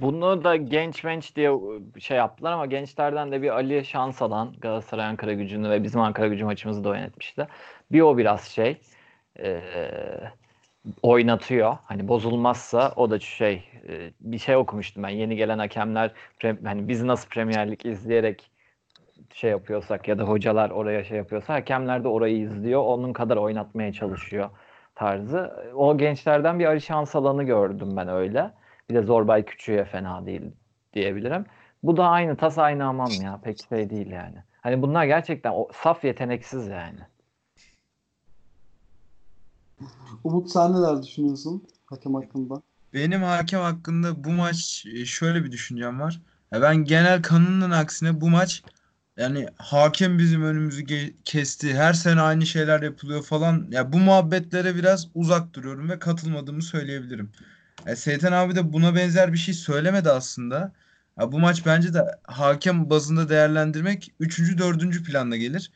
[0.00, 1.52] Bunu da genç menç diye
[1.98, 6.44] şey yaptılar ama gençlerden de bir Ali Şansalan Galatasaray Ankara gücünü ve bizim Ankara gücü
[6.44, 7.48] maçımızı da oynatmıştı.
[7.92, 8.80] Bir o biraz şey
[9.38, 9.60] e,
[11.02, 11.76] oynatıyor.
[11.84, 15.08] Hani bozulmazsa o da şey e, bir şey okumuştum ben.
[15.08, 18.50] Yeni gelen hakemler pre- hani biz nasıl Premier Lig izleyerek
[19.34, 22.82] şey yapıyorsak ya da hocalar oraya şey yapıyorsa hakemler de orayı izliyor.
[22.82, 24.50] Onun kadar oynatmaya çalışıyor
[24.94, 25.72] tarzı.
[25.74, 28.50] O gençlerden bir Ali Şansalan'ı gördüm ben öyle.
[28.90, 30.42] Bir de Zorbay Küçük'e fena değil
[30.94, 31.46] diyebilirim.
[31.82, 33.40] Bu da aynı tas aynı hamam ya.
[33.44, 34.44] Pek şey değil yani.
[34.60, 37.00] Hani bunlar gerçekten o, saf yeteneksiz yani.
[40.24, 42.62] Umut sen neler düşünüyorsun hakem hakkında?
[42.94, 46.20] Benim hakem hakkında bu maç e, şöyle bir düşüncem var.
[46.52, 48.62] Ben genel kanunun aksine bu maç
[49.16, 51.74] yani hakem bizim önümüzü ge- kesti.
[51.74, 53.66] Her sene aynı şeyler yapılıyor falan.
[53.70, 57.32] Ya bu muhabbetlere biraz uzak duruyorum ve katılmadığımı söyleyebilirim.
[57.86, 60.72] Ya Seyten abi de buna benzer bir şey söylemedi aslında.
[61.20, 64.58] Ya bu maç bence de hakem bazında değerlendirmek 3.
[64.58, 65.04] 4.
[65.04, 65.70] planda gelir.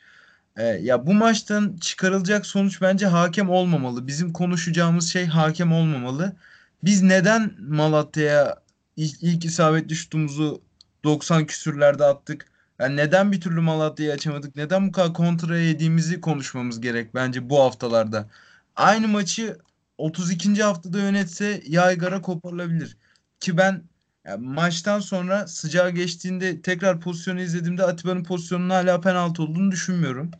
[0.56, 4.06] E, ya bu maçtan çıkarılacak sonuç bence hakem olmamalı.
[4.06, 6.36] Bizim konuşacağımız şey hakem olmamalı.
[6.84, 8.62] Biz neden Malatya'ya
[8.96, 10.62] ilk, ilk isabetli şutumuzu
[11.04, 12.46] 90 küsürlerde attık?
[12.78, 14.56] Yani neden bir türlü Malatya'yı açamadık?
[14.56, 18.28] Neden bu kadar kontra yediğimizi konuşmamız gerek bence bu haftalarda.
[18.76, 19.58] Aynı maçı
[20.02, 20.62] 32.
[20.62, 22.96] haftada yönetse yaygara koparılabilir.
[23.40, 23.82] Ki ben
[24.24, 30.30] ya maçtan sonra sıcağı geçtiğinde tekrar pozisyonu izlediğimde Atiba'nın pozisyonunun hala penaltı olduğunu düşünmüyorum.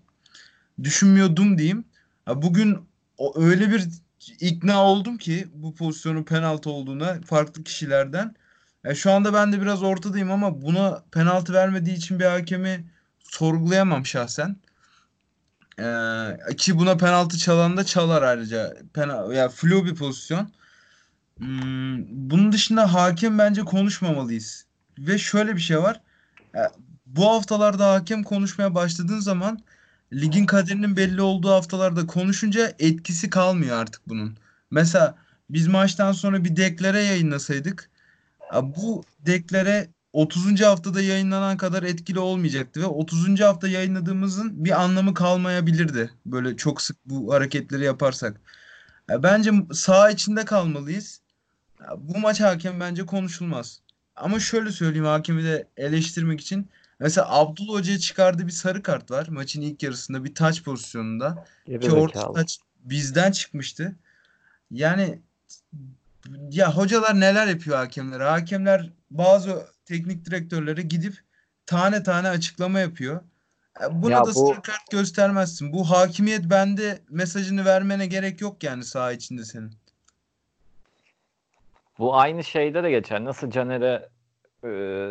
[0.83, 1.85] Düşünmüyordum diyeyim.
[2.29, 2.79] Ya bugün
[3.19, 3.89] o öyle bir
[4.41, 8.35] ikna oldum ki bu pozisyonun penaltı olduğuna farklı kişilerden.
[8.85, 12.85] Ya şu anda ben de biraz ortadayım ama buna penaltı vermediği için bir hakemi
[13.25, 14.57] sorgulayamam şahsen.
[15.79, 18.77] Ee, ki buna penaltı çalan da çalar ayrıca.
[18.95, 20.53] Pena ya flu bir pozisyon.
[21.39, 24.67] Hmm, bunun dışında hakem bence konuşmamalıyız.
[24.99, 26.01] Ve şöyle bir şey var.
[26.55, 26.73] Ya,
[27.07, 29.59] bu haftalarda hakem konuşmaya başladığın zaman
[30.13, 34.37] ligin kaderinin belli olduğu haftalarda konuşunca etkisi kalmıyor artık bunun.
[34.71, 35.19] Mesela
[35.51, 37.91] biz maçtan sonra bir deklare yayınlasaydık
[38.55, 40.61] ya bu deklare 30.
[40.61, 43.41] haftada yayınlanan kadar etkili olmayacaktı ve 30.
[43.41, 46.11] hafta yayınladığımızın bir anlamı kalmayabilirdi.
[46.27, 48.41] Böyle çok sık bu hareketleri yaparsak.
[49.09, 51.21] Ya bence saha içinde kalmalıyız.
[51.97, 53.81] Bu maç hakem bence konuşulmaz.
[54.17, 56.69] Ama şöyle söyleyeyim hakemi de eleştirmek için.
[57.01, 61.45] Mesela Abdullah Hoca'ya çıkardığı bir sarı kart var maçın ilk yarısında bir taç pozisyonunda.
[61.67, 63.97] Geri Ki orta taç bizden çıkmıştı.
[64.71, 65.19] Yani
[66.51, 68.25] ya hocalar neler yapıyor hakemlere?
[68.25, 71.15] Hakemler bazı teknik direktörlere gidip
[71.67, 73.21] tane tane açıklama yapıyor.
[73.83, 75.73] E, Buna Ya da bu- sarı kart göstermezsin.
[75.73, 79.71] Bu hakimiyet bende mesajını vermene gerek yok yani saha içinde senin.
[81.99, 83.25] Bu aynı şeyde de geçer.
[83.25, 84.09] Nasıl Caner'e
[84.65, 84.69] e,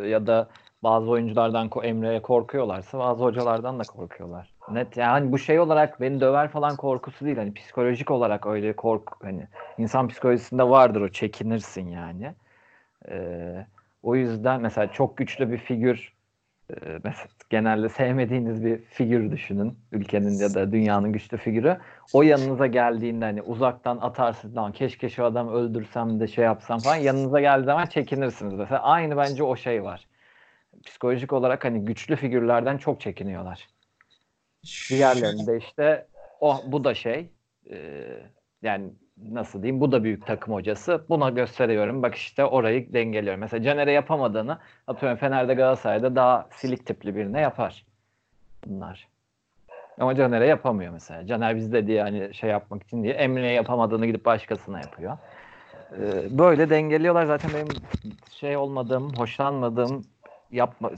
[0.10, 0.50] ya da
[0.84, 4.54] bazı oyunculardan Emre'ye korkuyorlarsa bazı hocalardan da korkuyorlar.
[4.72, 7.38] Net yani bu şey olarak beni döver falan korkusu değil.
[7.38, 12.36] Hani psikolojik olarak öyle kork hani insan psikolojisinde vardır o çekinirsin yani.
[13.10, 13.18] E,
[14.04, 16.14] o yüzden mesela çok güçlü bir figür
[16.70, 19.80] e, mesela genelde sevmediğiniz bir figür düşünün.
[19.92, 21.78] Ülkenin ya da dünyanın güçlü figürü.
[22.14, 26.96] O yanınıza geldiğinde hani uzaktan atarsınız lan keşke şu adamı öldürsem de şey yapsam falan
[26.96, 28.82] yanınıza geldiği zaman çekinirsiniz mesela.
[28.82, 30.08] Aynı bence o şey var.
[30.86, 33.70] Psikolojik olarak hani güçlü figürlerden çok çekiniyorlar.
[34.90, 36.08] Diğerlerinde işte
[36.40, 37.30] o bu da şey
[37.72, 38.06] e,
[38.62, 38.92] yani
[39.32, 41.06] nasıl diyeyim bu da büyük takım hocası.
[41.10, 42.04] Buna gösteriyorum.
[42.04, 43.40] Bak işte orayı dengeliyorum.
[43.40, 44.58] Mesela Caner'e yapamadığını
[44.88, 47.86] atıyorum Fener'de Galatasaray'da daha silik tipli birine yapar.
[48.66, 49.08] Bunlar.
[50.00, 51.26] Ama Caner'e yapamıyor mesela.
[51.26, 55.18] Caner bizde diye hani şey yapmak için diye Emre'ye yapamadığını gidip başkasına yapıyor.
[55.98, 57.26] Ee, böyle dengeliyorlar.
[57.26, 57.68] Zaten benim
[58.32, 60.06] şey olmadığım, hoşlanmadığım
[60.52, 60.92] yapma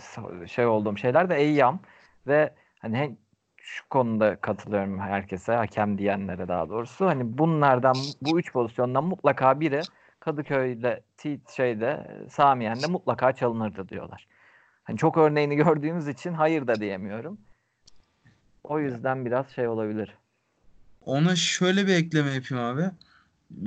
[0.47, 1.79] şey olduğum şeyler de Eyyam
[2.27, 3.15] ve hani
[3.63, 7.05] şu konuda katılıyorum herkese, hakem diyenlere daha doğrusu.
[7.05, 9.81] Hani bunlardan bu üç pozisyondan mutlaka biri
[10.19, 11.03] Kadıköy'de,
[11.55, 14.27] şeyde, Samiyen'de mutlaka çalınırdı diyorlar.
[14.83, 17.37] Hani çok örneğini gördüğümüz için hayır da diyemiyorum.
[18.63, 20.13] O yüzden biraz şey olabilir.
[21.05, 22.83] Ona şöyle bir ekleme yapayım abi.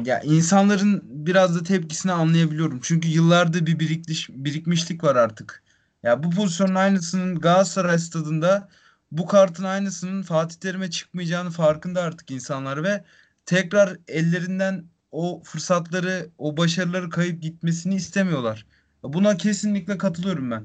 [0.05, 2.81] Ya insanların biraz da tepkisini anlayabiliyorum.
[2.83, 5.63] Çünkü yıllardır bir birikmiş, birikmişlik var artık.
[6.03, 8.69] Ya bu pozisyonun aynısının Galatasaray stadında
[9.11, 13.05] bu kartın aynısının Fatih Terim'e çıkmayacağını farkında artık insanlar ve
[13.47, 18.67] tekrar ellerinden o fırsatları, o başarıları kayıp gitmesini istemiyorlar.
[19.03, 20.65] Buna kesinlikle katılıyorum ben.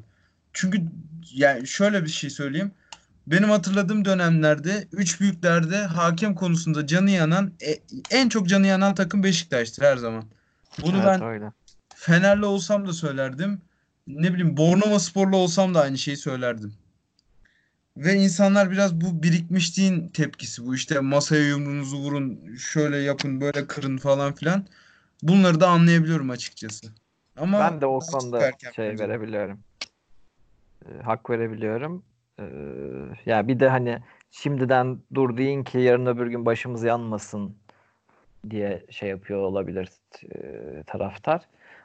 [0.54, 0.84] Çünkü
[1.34, 2.72] yani şöyle bir şey söyleyeyim.
[3.28, 9.24] Benim hatırladığım dönemlerde üç büyüklerde hakem konusunda canı yanan e- en çok canı yanan takım
[9.24, 10.26] Beşiktaş'tır her zaman.
[10.82, 11.52] Bunu Evet, ben öyle.
[11.96, 13.62] Fenerli olsam da söylerdim.
[14.08, 16.74] Ne bileyim Bornova Sporlu olsam da aynı şeyi söylerdim.
[17.98, 23.98] Ve insanlar biraz bu birikmişliğin tepkisi bu işte masaya yumruğunuzu vurun şöyle yapın böyle kırın
[23.98, 24.66] falan filan.
[25.24, 26.88] Bunları da anlayabiliyorum açıkçası.
[27.38, 29.04] Ama Ben de o konuda şey bence.
[29.04, 29.60] verebiliyorum.
[30.86, 32.04] Ee, hak verebiliyorum.
[32.40, 32.44] Ee,
[33.26, 34.00] ya bir de hani
[34.32, 37.56] şimdiden dur deyin ki yarın öbür gün başımız yanmasın
[38.50, 39.90] diye şey yapıyor olabilir
[40.34, 41.42] e, taraftar.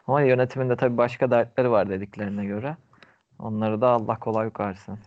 [0.07, 2.77] Ama yönetimin de tabii başka dertleri var dediklerine göre.
[3.39, 4.99] Onları da Allah kolay yukarsın.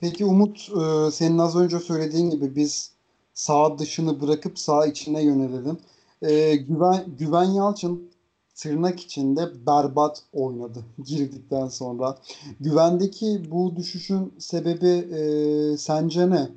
[0.00, 2.90] Peki Umut, e, senin az önce söylediğin gibi biz
[3.34, 5.78] sağ dışını bırakıp sağ içine yönelelim.
[6.22, 8.10] E, Güven, Güven Yalçın
[8.54, 12.18] tırnak içinde berbat oynadı girdikten sonra.
[12.60, 16.48] Güvendeki bu düşüşün sebebi e, sence ne?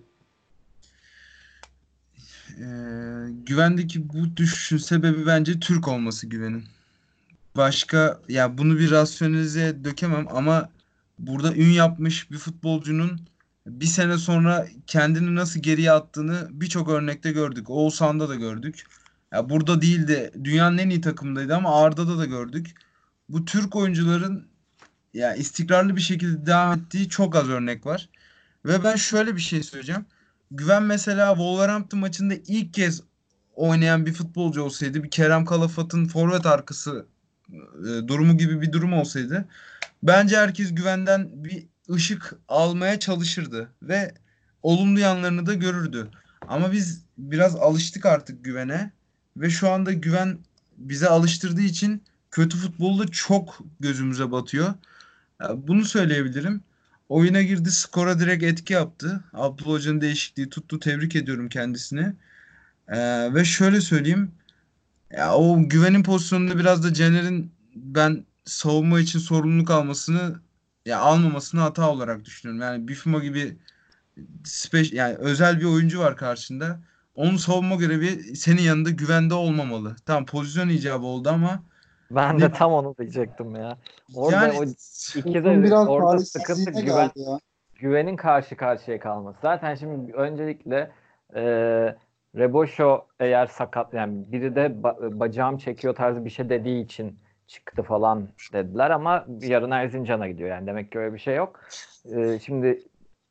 [2.59, 2.63] Ee,
[3.45, 6.63] güvendeki bu düşüşün sebebi bence Türk olması güvenin.
[7.57, 10.69] Başka ya bunu bir rasyonelize dökemem ama
[11.19, 13.21] burada ün yapmış bir futbolcunun
[13.65, 17.69] bir sene sonra kendini nasıl geriye attığını birçok örnekte gördük.
[17.69, 18.83] Oğuzhan'da da gördük.
[19.33, 22.75] Ya burada değil de dünyanın en iyi takımındaydı ama Arda'da da gördük.
[23.29, 24.47] Bu Türk oyuncuların
[25.13, 28.09] ya istikrarlı bir şekilde devam ettiği çok az örnek var.
[28.65, 30.05] Ve ben şöyle bir şey söyleyeceğim.
[30.51, 33.03] Güven mesela Wolverhampton maçında ilk kez
[33.55, 37.05] oynayan bir futbolcu olsaydı, bir Kerem Kalafat'ın forvet arkası
[37.53, 39.47] e, durumu gibi bir durum olsaydı
[40.03, 44.13] bence herkes güvenden bir ışık almaya çalışırdı ve
[44.61, 46.09] olumlu yanlarını da görürdü.
[46.47, 48.91] Ama biz biraz alıştık artık güvene
[49.37, 50.37] ve şu anda güven
[50.77, 54.73] bize alıştırdığı için kötü futbolda çok gözümüze batıyor.
[55.55, 56.63] Bunu söyleyebilirim.
[57.09, 59.23] Oyuna girdi, skora direkt etki yaptı.
[59.33, 60.79] Abdullah Hoca'nın değişikliği tuttu.
[60.79, 62.13] Tebrik ediyorum kendisini.
[62.87, 64.31] Ee, ve şöyle söyleyeyim.
[65.11, 70.39] Ya o güvenin pozisyonunda biraz da Caner'in ben savunma için sorumluluk almasını
[70.85, 72.61] ya almamasını hata olarak düşünüyorum.
[72.61, 73.57] Yani Bifuma gibi
[74.43, 76.79] spe- yani özel bir oyuncu var karşında.
[77.15, 79.95] Onun savunma görevi senin yanında güvende olmamalı.
[80.05, 81.63] Tamam pozisyon icabı oldu ama
[82.11, 83.77] Ben Ne- de tam onu diyecektim ya.
[84.15, 84.63] Orada yani o
[85.19, 87.39] ikide biraz orada sıkıntı güven, ya.
[87.75, 89.39] güvenin karşı karşıya kalması.
[89.41, 90.91] Zaten şimdi öncelikle
[91.35, 91.41] e,
[92.35, 97.83] Reboşo eğer sakat yani biri de ba- bacağım çekiyor tarzı bir şey dediği için çıktı
[97.83, 101.59] falan dediler ama yarın Erzincan'a gidiyor yani demek ki öyle bir şey yok.
[102.15, 102.79] E, şimdi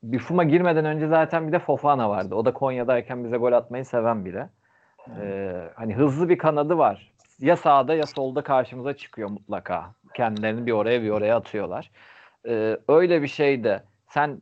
[0.03, 2.35] Bifuma girmeden önce zaten bir de Fofana vardı.
[2.35, 4.45] O da Konya'dayken bize gol atmayı seven biri.
[5.21, 7.13] E, hani hızlı bir kanadı var.
[7.39, 9.93] ya sağda ya solda karşımıza çıkıyor mutlaka.
[10.13, 11.91] Kendilerini bir oraya bir oraya atıyorlar.
[12.47, 14.41] Ee, öyle bir şeyde sen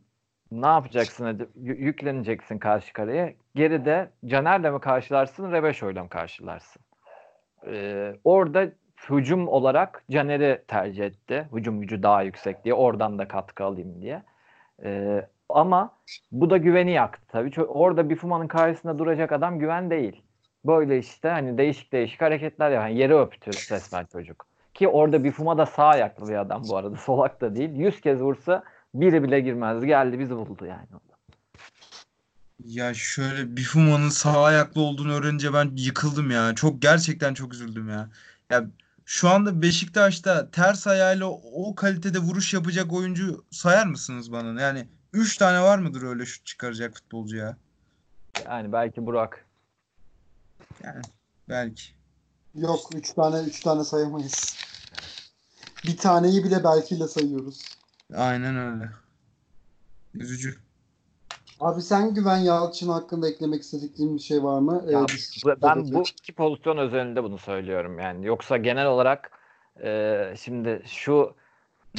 [0.52, 1.48] ne yapacaksın?
[1.56, 3.36] Yükleneceksin karşı kareye.
[3.54, 6.82] Geride Caner'le mi karşılarsın, Rebeşo'yla mı karşılarsın?
[7.66, 8.68] Ee, orada
[9.10, 11.48] hücum olarak Caner'i tercih etti.
[11.52, 12.74] Hücum gücü daha yüksek diye.
[12.74, 14.22] Oradan da katkı alayım diye.
[14.84, 15.96] Ee, ama
[16.32, 17.48] bu da güveni yaktı tabii.
[17.48, 20.22] Ço- orada Bifuma'nın karşısında duracak adam güven değil.
[20.66, 22.70] Böyle işte hani değişik değişik hareketler.
[22.70, 24.46] Yani yere öptü resmen çocuk.
[24.74, 26.96] Ki orada Bifuma da sağ ayaklı bir adam bu arada.
[27.06, 27.70] Solak da değil.
[27.70, 28.62] Yüz kez vursa
[28.94, 29.86] biri bile girmezdi.
[29.86, 30.86] Geldi bizi buldu yani.
[32.64, 36.54] Ya şöyle Bifuma'nın sağ ayaklı olduğunu öğrenince ben yıkıldım ya.
[36.54, 38.08] Çok gerçekten çok üzüldüm ya.
[38.50, 38.64] Ya
[39.04, 44.62] şu anda Beşiktaş'ta ters ayağıyla o kalitede vuruş yapacak oyuncu sayar mısınız bana?
[44.62, 47.56] Yani 3 tane var mıdır öyle şut çıkaracak futbolcu ya?
[48.46, 49.46] Yani belki Burak.
[50.84, 51.02] Yani
[51.48, 51.82] belki.
[52.54, 54.56] Yok 3 tane 3 tane sayamayız.
[55.84, 57.62] Bir taneyi bile belkiyle sayıyoruz.
[58.14, 58.90] Aynen öyle.
[60.14, 60.58] Üzücü.
[61.62, 64.84] Abi sen Güven Yalçın hakkında eklemek istediklerin bir şey var mı?
[64.90, 65.06] Ya
[65.46, 68.26] Ee, ben bu iki pozisyon özelinde bunu söylüyorum yani.
[68.26, 69.30] Yoksa genel olarak
[69.82, 71.34] e, şimdi şu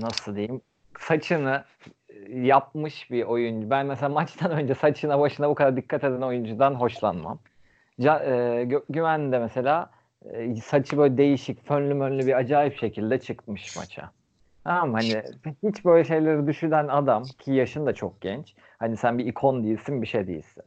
[0.01, 0.61] nasıl diyeyim
[0.99, 1.63] saçını
[2.09, 3.69] e, yapmış bir oyuncu.
[3.69, 7.39] Ben mesela maçtan önce saçına başına bu kadar dikkat eden oyuncudan hoşlanmam.
[8.01, 8.29] Ca, e,
[8.63, 9.91] Gö- Güven de mesela
[10.25, 14.11] e, saçı böyle değişik, fönlü mönlü bir acayip şekilde çıkmış maça.
[14.63, 15.23] Tamam hani
[15.63, 18.55] hiç böyle şeyleri düşünen adam ki yaşın da çok genç.
[18.79, 20.63] Hani sen bir ikon değilsin, bir şey değilsin.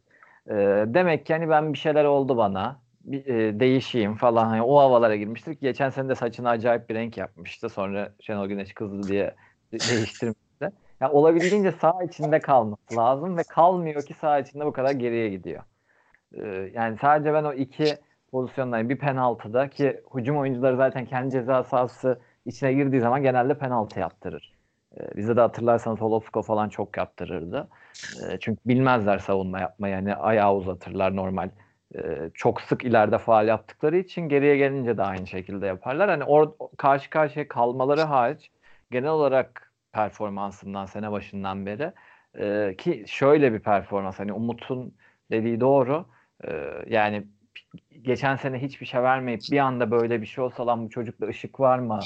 [0.50, 2.82] Ee, demek ki hani ben bir şeyler oldu bana.
[3.00, 4.46] Bir, e, değişeyim falan.
[4.46, 5.52] Hani o havalara girmiştir.
[5.52, 7.68] Geçen sene de saçını acayip bir renk yapmıştı.
[7.68, 9.34] Sonra Şenol Güneş kızdı diye
[9.72, 10.70] de- değiştirmişti.
[11.00, 15.62] Yani olabildiğince sağ içinde kalması lazım ve kalmıyor ki sağ içinde bu kadar geriye gidiyor.
[16.34, 17.98] Ee, yani sadece ben o iki
[18.30, 24.00] pozisyondan bir penaltıda ki hücum oyuncuları zaten kendi ceza sahası içine girdiği zaman genelde penaltı
[24.00, 24.52] yaptırır.
[25.00, 27.68] Ee, bize de hatırlarsanız Holosko falan çok yaptırırdı.
[28.22, 29.94] E, çünkü bilmezler savunma yapmayı.
[29.94, 31.50] Yani ayağı uzatırlar normal.
[31.94, 36.10] E, çok sık ileride faal yaptıkları için geriye gelince de aynı şekilde yaparlar.
[36.10, 38.50] Hani or karşı karşıya kalmaları hariç
[38.90, 41.92] genel olarak performansından sene başından beri
[42.38, 44.94] e, ki şöyle bir performans hani Umut'un
[45.30, 46.06] dediği doğru.
[46.44, 47.26] E, yani
[48.02, 51.60] geçen sene hiçbir şey vermeyip bir anda böyle bir şey olsa lan bu çocukta ışık
[51.60, 52.00] var mı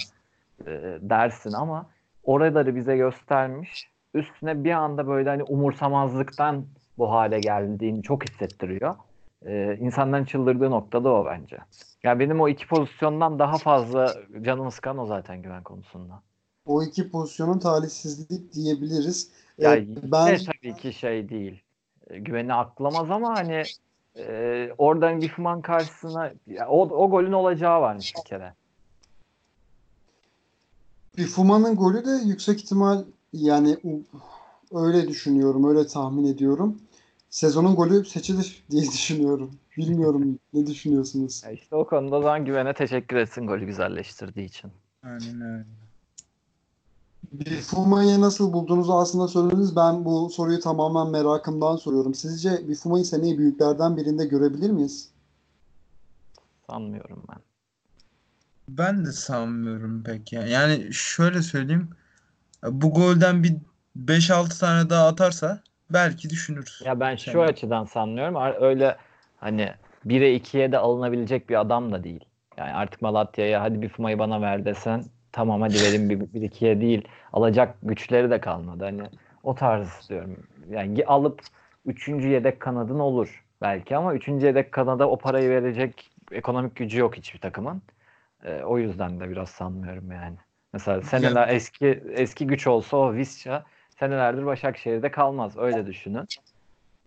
[0.66, 1.86] e, dersin ama
[2.24, 6.64] oraları bize göstermiş üstüne bir anda böyle hani umursamazlıktan
[6.98, 8.94] bu hale geldiğini çok hissettiriyor.
[9.46, 11.58] Ee, insanların çıldırdığı nokta da o bence.
[12.02, 16.22] Yani benim o iki pozisyondan daha fazla canımı sıkan o zaten güven konusunda.
[16.66, 19.32] O iki pozisyonun talihsizlik diyebiliriz.
[19.58, 21.62] Ya Ee, ben tabii ki şey değil.
[22.10, 23.62] e, Güveni aklamaz ama hani
[24.18, 26.32] e, oradan Bifman karşısına
[26.68, 28.52] o, o golün olacağı varmış bir kere.
[31.20, 33.78] Bifuma'nın golü de yüksek ihtimal yani
[34.74, 36.78] öyle düşünüyorum, öyle tahmin ediyorum.
[37.30, 39.50] Sezonun golü seçilir diye düşünüyorum.
[39.76, 41.42] Bilmiyorum ne düşünüyorsunuz?
[41.44, 44.70] Ya işte o konuda o zaman güvene teşekkür etsin golü güzelleştirdiği için.
[45.02, 45.64] Aynen öyle.
[47.32, 49.76] Bifuma'yı nasıl bulduğunuzu aslında söylediniz.
[49.76, 52.14] Ben bu soruyu tamamen merakımdan soruyorum.
[52.14, 55.10] Sizce Bifuma'yı seneye büyüklerden birinde görebilir miyiz?
[56.66, 57.49] Sanmıyorum ben.
[58.78, 60.46] Ben de sanmıyorum pek ya.
[60.46, 61.90] Yani şöyle söyleyeyim.
[62.64, 63.56] Bu golden bir
[63.96, 66.82] 5-6 tane daha atarsa belki düşünürüz.
[66.84, 68.62] Ya ben şu Sen- açıdan sanmıyorum.
[68.62, 68.96] Öyle
[69.36, 69.70] hani
[70.04, 72.24] 1'e 2'ye de alınabilecek bir adam da değil.
[72.56, 76.80] Yani artık Malatya'ya hadi bir Fuma'yı bana ver desen tamam hadi verin bir, bir ikiye
[76.80, 77.08] değil.
[77.32, 78.84] Alacak güçleri de kalmadı.
[78.84, 79.02] Hani
[79.42, 80.36] o tarz istiyorum.
[80.70, 81.40] Yani alıp
[81.86, 87.16] üçüncü yedek kanadın olur belki ama üçüncü yedek kanada o parayı verecek ekonomik gücü yok
[87.16, 87.82] hiçbir takımın.
[88.44, 90.36] Ee, o yüzden de biraz sanmıyorum yani.
[90.72, 93.64] Mesela seneler eski eski güç olsa o Visca
[93.98, 95.58] senelerdir Başakşehir'de kalmaz.
[95.58, 96.26] Öyle düşünün.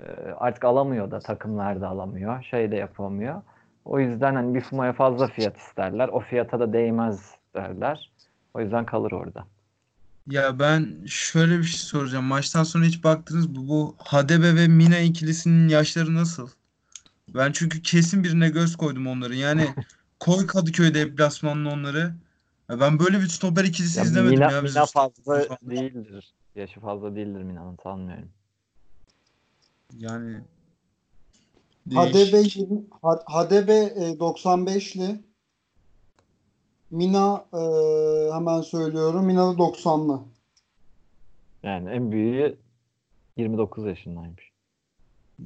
[0.01, 0.05] Ee,
[0.37, 2.43] artık alamıyor da takımlar da alamıyor.
[2.43, 3.41] Şey de yapamıyor.
[3.85, 6.07] O yüzden hani bir Fuma'ya fazla fiyat isterler.
[6.07, 8.11] O fiyata da değmez derler.
[8.53, 9.45] O yüzden kalır orada.
[10.27, 12.25] Ya ben şöyle bir şey soracağım.
[12.25, 13.55] Maçtan sonra hiç baktınız mı?
[13.55, 16.49] Bu Hadebe ve Mina ikilisinin yaşları nasıl?
[17.35, 19.35] Ben çünkü kesin birine göz koydum onların.
[19.35, 19.67] Yani
[20.23, 22.13] koy Kadıköy deplasmanlı onları.
[22.69, 24.61] Ya ben böyle bir stoper ikilisi Ya izlemedim Mina, ya.
[24.61, 25.75] Mina fazla İstanbul'da.
[25.75, 26.33] değildir.
[26.55, 28.29] Yaşı fazla değildir Mina'nın sanmıyorum.
[29.97, 30.37] Yani
[33.25, 35.21] Hadebe e, 95'li.
[36.91, 37.61] Mina e,
[38.33, 39.25] hemen söylüyorum.
[39.25, 40.21] Mina da 90'lı.
[41.63, 42.57] Yani en büyüğü
[43.37, 44.51] 29 yaşındaymış.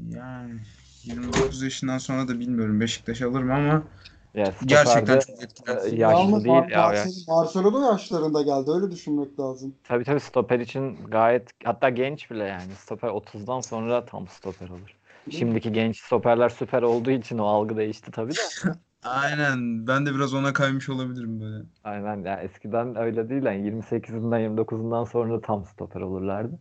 [0.09, 0.59] Yani
[1.03, 3.83] 29 yaşından sonra da bilmiyorum Beşiktaş alır mı ama
[4.37, 6.01] Ya stoperde, Gerçekten çok e, etkilendi.
[6.01, 6.79] yaşlı Yalnız değil Mar- ya.
[6.79, 7.05] Mar- ya.
[7.27, 8.71] Marcelo da yaşlarında geldi.
[8.71, 9.75] Öyle düşünmek lazım.
[9.83, 12.75] Tabii tabii stoper için gayet hatta genç bile yani.
[12.75, 14.95] Stoper 30'dan sonra tam stoper olur.
[15.29, 18.41] Şimdiki genç stoperler süper olduğu için o algı değişti tabii de.
[19.03, 19.87] Aynen.
[19.87, 21.63] Ben de biraz ona kaymış olabilirim böyle.
[21.83, 26.59] Aynen ya eskiden öyle değil yani 28'inden 29'undan sonra tam stoper olurlardı.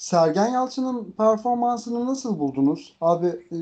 [0.00, 2.96] Sergen Yalçın'ın performansını nasıl buldunuz?
[3.00, 3.56] Abi e,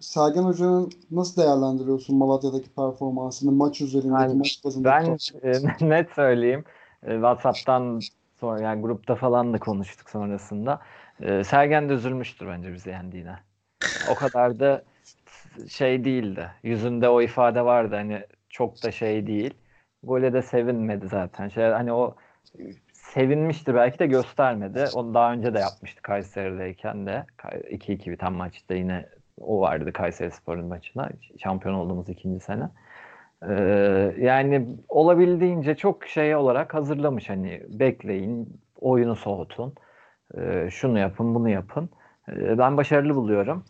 [0.00, 5.52] Sergen Hoca'nın nasıl değerlendiriyorsun Malatya'daki performansını maç üzerindeki Yani maç Ben e,
[5.88, 6.64] net söyleyeyim.
[7.02, 8.00] E, WhatsApp'tan
[8.40, 10.80] sonra yani grupta falan da konuştuk sonrasında.
[11.20, 13.36] E, Sergen de üzülmüştür bence bizi yendiğine.
[14.10, 14.82] O kadar da
[15.68, 16.50] şey değildi.
[16.62, 19.54] Yüzünde o ifade vardı hani çok da şey değil.
[20.02, 21.48] Gole de sevinmedi zaten.
[21.48, 22.14] Şey hani o
[23.14, 24.84] sevinmişti belki de göstermedi.
[24.94, 27.24] Onu daha önce de yapmıştı Kayseri'deyken de.
[27.70, 29.06] 2-2 biten maçta yine
[29.40, 31.08] o vardı Kayserispor'un maçına.
[31.42, 32.68] Şampiyon olduğumuz ikinci sene.
[33.48, 39.74] Ee, yani olabildiğince çok şey olarak hazırlamış hani bekleyin, oyunu soğutun,
[40.38, 41.90] ee, şunu yapın, bunu yapın.
[42.28, 43.64] Ee, ben başarılı buluyorum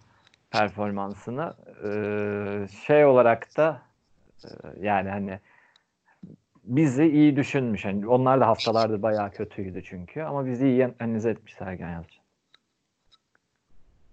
[0.50, 1.54] performansını.
[1.84, 3.82] Ee, şey olarak da
[4.44, 4.48] e,
[4.80, 5.38] yani hani
[6.64, 7.84] bizi iyi düşünmüş.
[7.84, 12.22] Yani onlar da haftalarda bayağı kötüydü çünkü ama bizi iyi analiz etmiş Sergen Yalçın.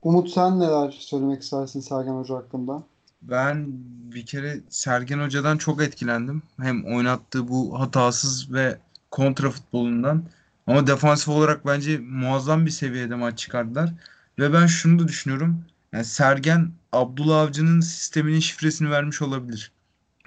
[0.01, 2.83] Umut sen neler söylemek istersin Sergen Hoca hakkında?
[3.21, 3.65] Ben
[4.13, 6.41] bir kere Sergen Hoca'dan çok etkilendim.
[6.61, 8.77] Hem oynattığı bu hatasız ve
[9.11, 10.23] kontra futbolundan
[10.67, 13.93] ama defansif olarak bence muazzam bir seviyede maç çıkardılar.
[14.39, 15.65] Ve ben şunu da düşünüyorum.
[15.93, 19.71] Yani Sergen Abdullah Avcı'nın sisteminin şifresini vermiş olabilir.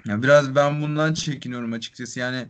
[0.05, 2.19] Yani biraz ben bundan çekiniyorum açıkçası.
[2.19, 2.47] Yani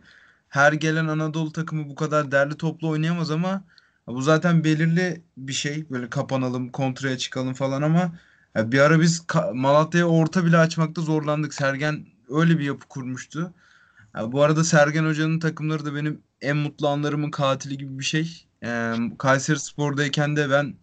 [0.48, 3.64] her gelen Anadolu takımı bu kadar derli toplu oynayamaz ama
[4.06, 5.90] bu zaten belirli bir şey.
[5.90, 8.12] Böyle kapanalım, kontraya çıkalım falan ama
[8.54, 11.54] ya bir ara biz Malatya'ya orta bile açmakta zorlandık.
[11.54, 13.54] Sergen öyle bir yapı kurmuştu.
[14.16, 18.46] Ya bu arada Sergen Hoca'nın takımları da benim en mutlu anlarımın katili gibi bir şey.
[18.64, 20.74] Ee, Kayseri Spor'dayken de ben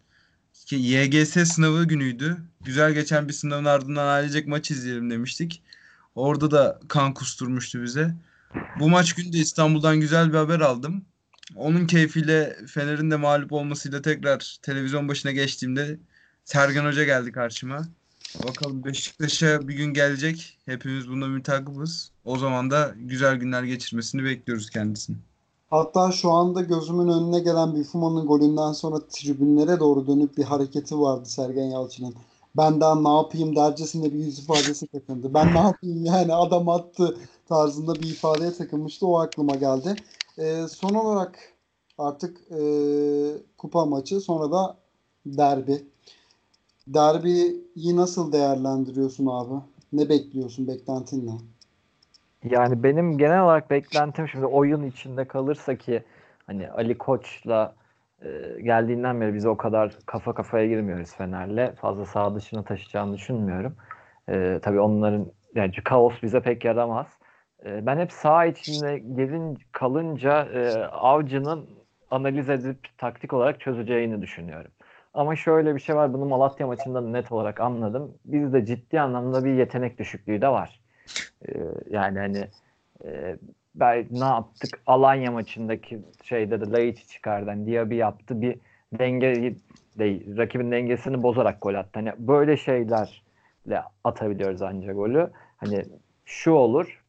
[0.72, 2.38] YGS sınavı günüydü.
[2.66, 5.64] Güzel geçen bir sınavın ardından ailecek maç izleyelim demiştik.
[6.16, 8.16] Orada da kan kusturmuştu bize.
[8.80, 11.06] Bu maç günü de İstanbul'dan güzel bir haber aldım.
[11.56, 16.00] Onun keyfiyle Fener'in de mağlup olmasıyla tekrar televizyon başına geçtiğimde
[16.46, 17.88] Sergen Hoca geldi karşıma.
[18.48, 20.58] Bakalım Beşiktaş'a bir gün gelecek.
[20.66, 22.12] Hepimiz buna mütakibız.
[22.26, 25.18] O zaman da güzel günler geçirmesini bekliyoruz kendisini.
[25.70, 31.30] Hatta şu anda gözümün önüne gelen Bifuma'nın golünden sonra tribünlere doğru dönüp bir hareketi vardı
[31.30, 32.16] Sergen Yalçın'ın.
[32.58, 35.34] Ben daha ne yapayım dercesinde bir yüz ifadesi takındı.
[35.34, 37.18] Ben ne yapayım yani adam attı
[37.50, 39.08] tarzında bir ifadeye takılmıştı.
[39.08, 39.96] O aklıma geldi.
[40.38, 41.40] Ee, son olarak
[41.98, 42.62] artık e,
[43.58, 44.78] kupa maçı sonra da
[45.26, 45.86] derbi.
[46.88, 49.64] Derbiyi nasıl değerlendiriyorsun abi?
[49.94, 50.68] Ne bekliyorsun?
[50.68, 51.38] Beklentin ne?
[52.44, 56.04] Yani benim genel olarak beklentim şimdi oyun içinde kalırsa ki
[56.48, 57.81] hani Ali Koç'la e,
[58.62, 61.76] geldiğinden beri biz o kadar kafa kafaya girmiyoruz Fener'le.
[61.76, 63.76] Fazla sağ dışına taşıyacağını düşünmüyorum.
[64.30, 67.08] E, tabii onların yani kaos bize pek yaramaz.
[67.66, 71.70] E, ben hep sağ içinde gelin kalınca e, avcının
[72.12, 74.72] analiz edip taktik olarak çözeceğini düşünüyorum.
[75.14, 76.14] Ama şöyle bir şey var.
[76.14, 78.18] Bunu Malatya maçında net olarak anladım.
[78.26, 80.82] Bizde ciddi anlamda bir yetenek düşüklüğü de var.
[81.48, 81.54] Ee,
[81.90, 82.48] yani hani
[83.06, 83.38] e,
[83.76, 84.82] ben ne yaptık?
[84.88, 87.50] Alanya maçındaki şeyde de Laiç'i çıkardı.
[87.50, 88.42] Hani Diaby yaptı.
[88.42, 88.60] Bir
[89.00, 89.56] denge
[90.00, 91.90] de, rakibin dengesini bozarak gol attı.
[91.94, 95.30] Hani böyle şeylerle atabiliyoruz ancak golü.
[95.58, 95.86] Hani
[96.26, 97.02] şu olur.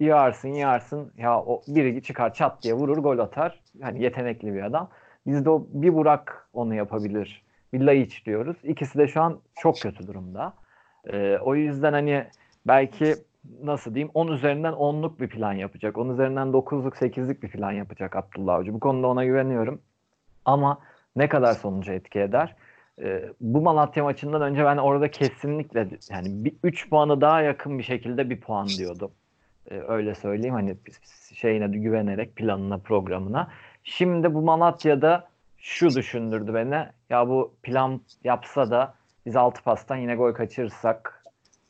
[0.00, 3.60] Yağarsın yağarsın ya o biri çıkar çat diye vurur gol atar.
[3.82, 4.90] Hani yetenekli bir adam.
[5.26, 7.42] Bizde o bir Burak onu yapabilir.
[7.72, 8.56] Bir Laiç diyoruz.
[8.64, 10.54] İkisi de şu an çok kötü durumda.
[11.12, 12.26] Ee, o yüzden hani
[12.66, 13.14] belki
[13.62, 15.98] nasıl diyeyim 10 üzerinden 10'luk bir plan yapacak.
[15.98, 18.74] 10 üzerinden 9'luk 8'lik bir plan yapacak Abdullah Avcı.
[18.74, 19.80] Bu konuda ona güveniyorum.
[20.44, 20.78] Ama
[21.16, 22.56] ne kadar sonucu etki eder?
[23.02, 27.82] Ee, bu Malatya maçından önce ben orada kesinlikle yani bir 3 puanı daha yakın bir
[27.82, 29.10] şekilde bir puan diyordum.
[29.70, 30.76] Ee, öyle söyleyeyim hani
[31.34, 33.48] şeyine güvenerek planına programına.
[33.84, 35.28] Şimdi bu Malatya'da
[35.58, 36.86] şu düşündürdü beni.
[37.10, 38.94] Ya bu plan yapsa da
[39.26, 41.17] biz 6 pastan yine gol kaçırırsak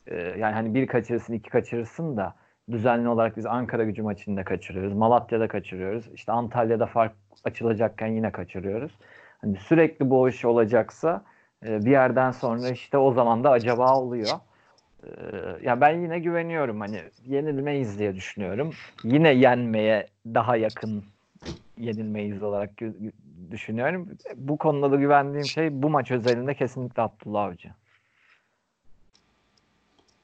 [0.09, 2.35] e, yani hani bir kaçırırsın iki kaçırırsın da
[2.71, 4.93] düzenli olarak biz Ankara gücü maçında kaçırıyoruz.
[4.93, 6.09] Malatya'da kaçırıyoruz.
[6.13, 8.91] İşte Antalya'da fark açılacakken yine kaçırıyoruz.
[9.41, 11.23] Hani sürekli bu iş olacaksa
[11.65, 14.39] e, bir yerden sonra işte o zaman da acaba oluyor.
[15.03, 15.09] E,
[15.61, 18.71] ya ben yine güveniyorum hani yenilmeyiz diye düşünüyorum.
[19.03, 21.03] Yine yenmeye daha yakın
[21.77, 22.71] yenilmeyiz olarak
[23.51, 24.09] düşünüyorum.
[24.35, 27.69] Bu konuda da güvendiğim şey bu maç özelinde kesinlikle Abdullah Avcı.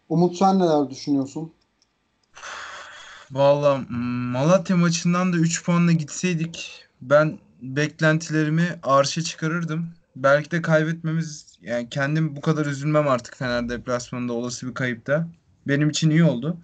[0.10, 1.53] Umut sen neler düşünüyorsun?
[3.32, 3.82] Valla
[4.32, 9.89] Malatya maçından da 3 puanla gitseydik ben beklentilerimi arşa çıkarırdım.
[10.16, 15.28] Belki de kaybetmemiz yani kendim bu kadar üzülmem artık Fener deplasmanında olası bir kayıpta.
[15.68, 16.58] Benim için iyi oldu.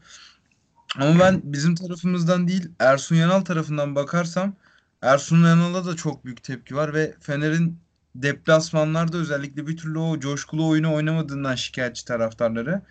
[1.00, 4.54] Ama ben bizim tarafımızdan değil Ersun Yanal tarafından bakarsam
[5.02, 7.80] Ersun Yanal'a da çok büyük tepki var ve Fener'in
[8.16, 12.82] deplasmanlarda özellikle bir türlü o coşkulu oyunu oynamadığından şikayetçi taraftarları.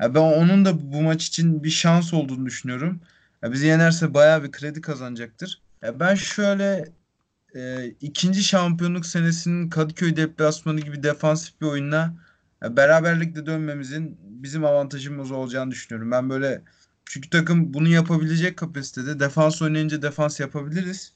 [0.00, 3.00] Ya ben onun da bu maç için bir şans olduğunu düşünüyorum.
[3.42, 5.62] Ya bizi yenerse bayağı bir kredi kazanacaktır.
[5.82, 6.84] Ya ben şöyle
[7.54, 12.14] e, ikinci şampiyonluk senesinin Kadıköy deplasmanı gibi defansif bir oyunla
[12.62, 16.10] ya beraberlikle dönmemizin bizim avantajımız olacağını düşünüyorum.
[16.10, 16.62] Ben böyle
[17.04, 19.20] çünkü takım bunu yapabilecek kapasitede.
[19.20, 21.12] Defans oynayınca defans yapabiliriz.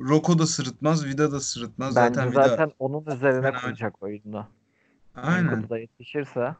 [0.00, 1.96] Roko da sırıtmaz, Vida da sırıtmaz.
[1.96, 3.60] Bence Zaten zaten, Vida onun üzerine Fena.
[3.60, 4.48] kuracak oyunda.
[5.14, 5.48] aynen.
[5.48, 6.54] Enkudu da yetişirse.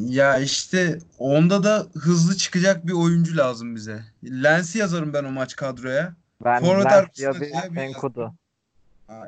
[0.00, 4.00] Ya işte onda da hızlı çıkacak bir oyuncu lazım bize.
[4.24, 6.12] Lens'i yazarım ben o maç kadroya.
[6.44, 8.34] Ben Forvet Lens yazayım, Enkudu.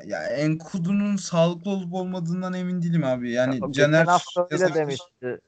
[0.05, 3.31] Ya Enkudu'nun sağlıklı olup olmadığından emin değilim abi.
[3.31, 4.75] Yani Ya, Caner hafta yazabilir.
[4.75, 5.39] demişti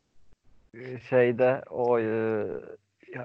[0.74, 2.46] e, şeyde o e,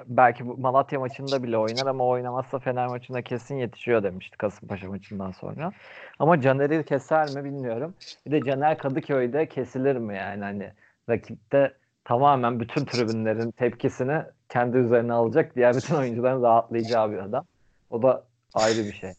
[0.06, 5.72] belki Malatya maçında bile oynar ama oynamazsa Fener maçında kesin yetişiyor demişti Kasımpaşa maçından sonra.
[6.18, 7.94] Ama Caner'i keser mi bilmiyorum.
[8.26, 10.72] Bir de Caner Kadıköy'de kesilir mi yani hani
[11.08, 11.74] rakipte
[12.04, 17.44] tamamen bütün tribünlerin tepkisini kendi üzerine alacak diğer bütün oyuncuların rahatlayacağı bir adam.
[17.90, 18.24] O da
[18.54, 19.12] ayrı bir şey.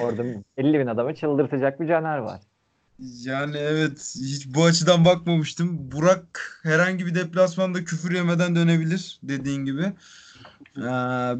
[0.00, 0.22] Orada
[0.56, 2.40] 50 bin adamı çıldırtacak bir Caner var.
[2.98, 5.92] Yani evet hiç bu açıdan bakmamıştım.
[5.92, 9.82] Burak herhangi bir deplasmanda küfür yemeden dönebilir dediğin gibi.
[10.76, 10.82] Ee,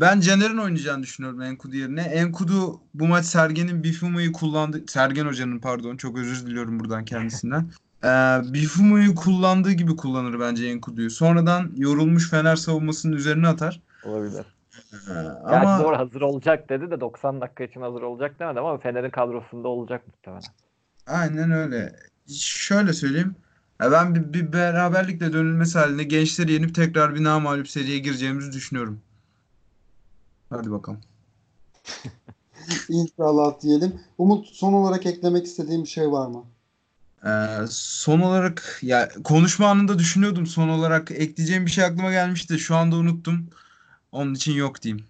[0.00, 2.02] ben Caner'in oynayacağını düşünüyorum Enkudu yerine.
[2.02, 4.84] Enkudu bu maç Sergen'in Bifuma'yı kullandı.
[4.88, 7.70] Sergen Hoca'nın pardon çok özür diliyorum buradan kendisinden.
[8.06, 11.10] Ee, Bifuma'yı kullandığı gibi kullanır bence Enkudu'yu.
[11.10, 13.80] Sonradan yorulmuş Fener savunmasının üzerine atar.
[14.04, 14.44] Olabilir.
[14.92, 15.12] Ee,
[15.50, 19.10] Gerçi ama doğru hazır olacak dedi de 90 dakika için hazır olacak demedi ama Fener'in
[19.10, 20.42] kadrosunda olacak muhtemelen.
[21.06, 21.96] Aynen öyle.
[22.38, 23.34] Şöyle söyleyeyim.
[23.80, 29.00] Ya ben bir, bir beraberlikle dönülmesi halinde gençleri yenip tekrar bir namağlup seriye gireceğimizi düşünüyorum.
[30.50, 31.00] Hadi bakalım.
[32.88, 34.00] İnşallah diyelim.
[34.18, 36.44] Umut son olarak eklemek istediğim bir şey var mı?
[37.24, 37.28] Ee,
[37.70, 40.46] son olarak ya konuşma anında düşünüyordum.
[40.46, 42.54] Son olarak ekleyeceğim bir şey aklıma gelmişti.
[42.54, 43.50] de Şu anda unuttum.
[44.12, 45.04] Onun için yok diyeyim.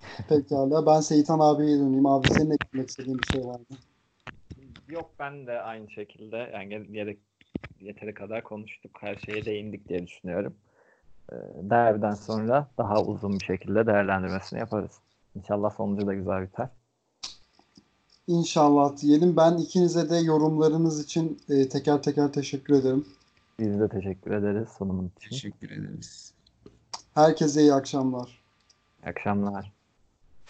[0.28, 0.86] Pekala.
[0.86, 2.06] Ben Seyitan abiye döneyim.
[2.06, 3.76] Abi senin eklemek istediğin bir şey var mı?
[4.88, 7.18] Yok ben de aynı şekilde yani gerek
[7.80, 8.90] yeteri kadar konuştuk.
[9.00, 10.56] Her şeye değindik diye düşünüyorum.
[11.32, 14.92] Ee, Derbiden sonra daha uzun bir şekilde değerlendirmesini yaparız.
[15.34, 16.68] İnşallah sonucu da güzel biter.
[18.30, 19.36] İnşallah diyelim.
[19.36, 23.06] Ben ikinize de yorumlarınız için e, teker teker teşekkür ederim.
[23.58, 25.30] Biz de teşekkür ederiz sunumun için.
[25.30, 26.32] Teşekkür ederiz.
[27.14, 28.42] Herkese iyi akşamlar.
[29.04, 29.72] İyi akşamlar.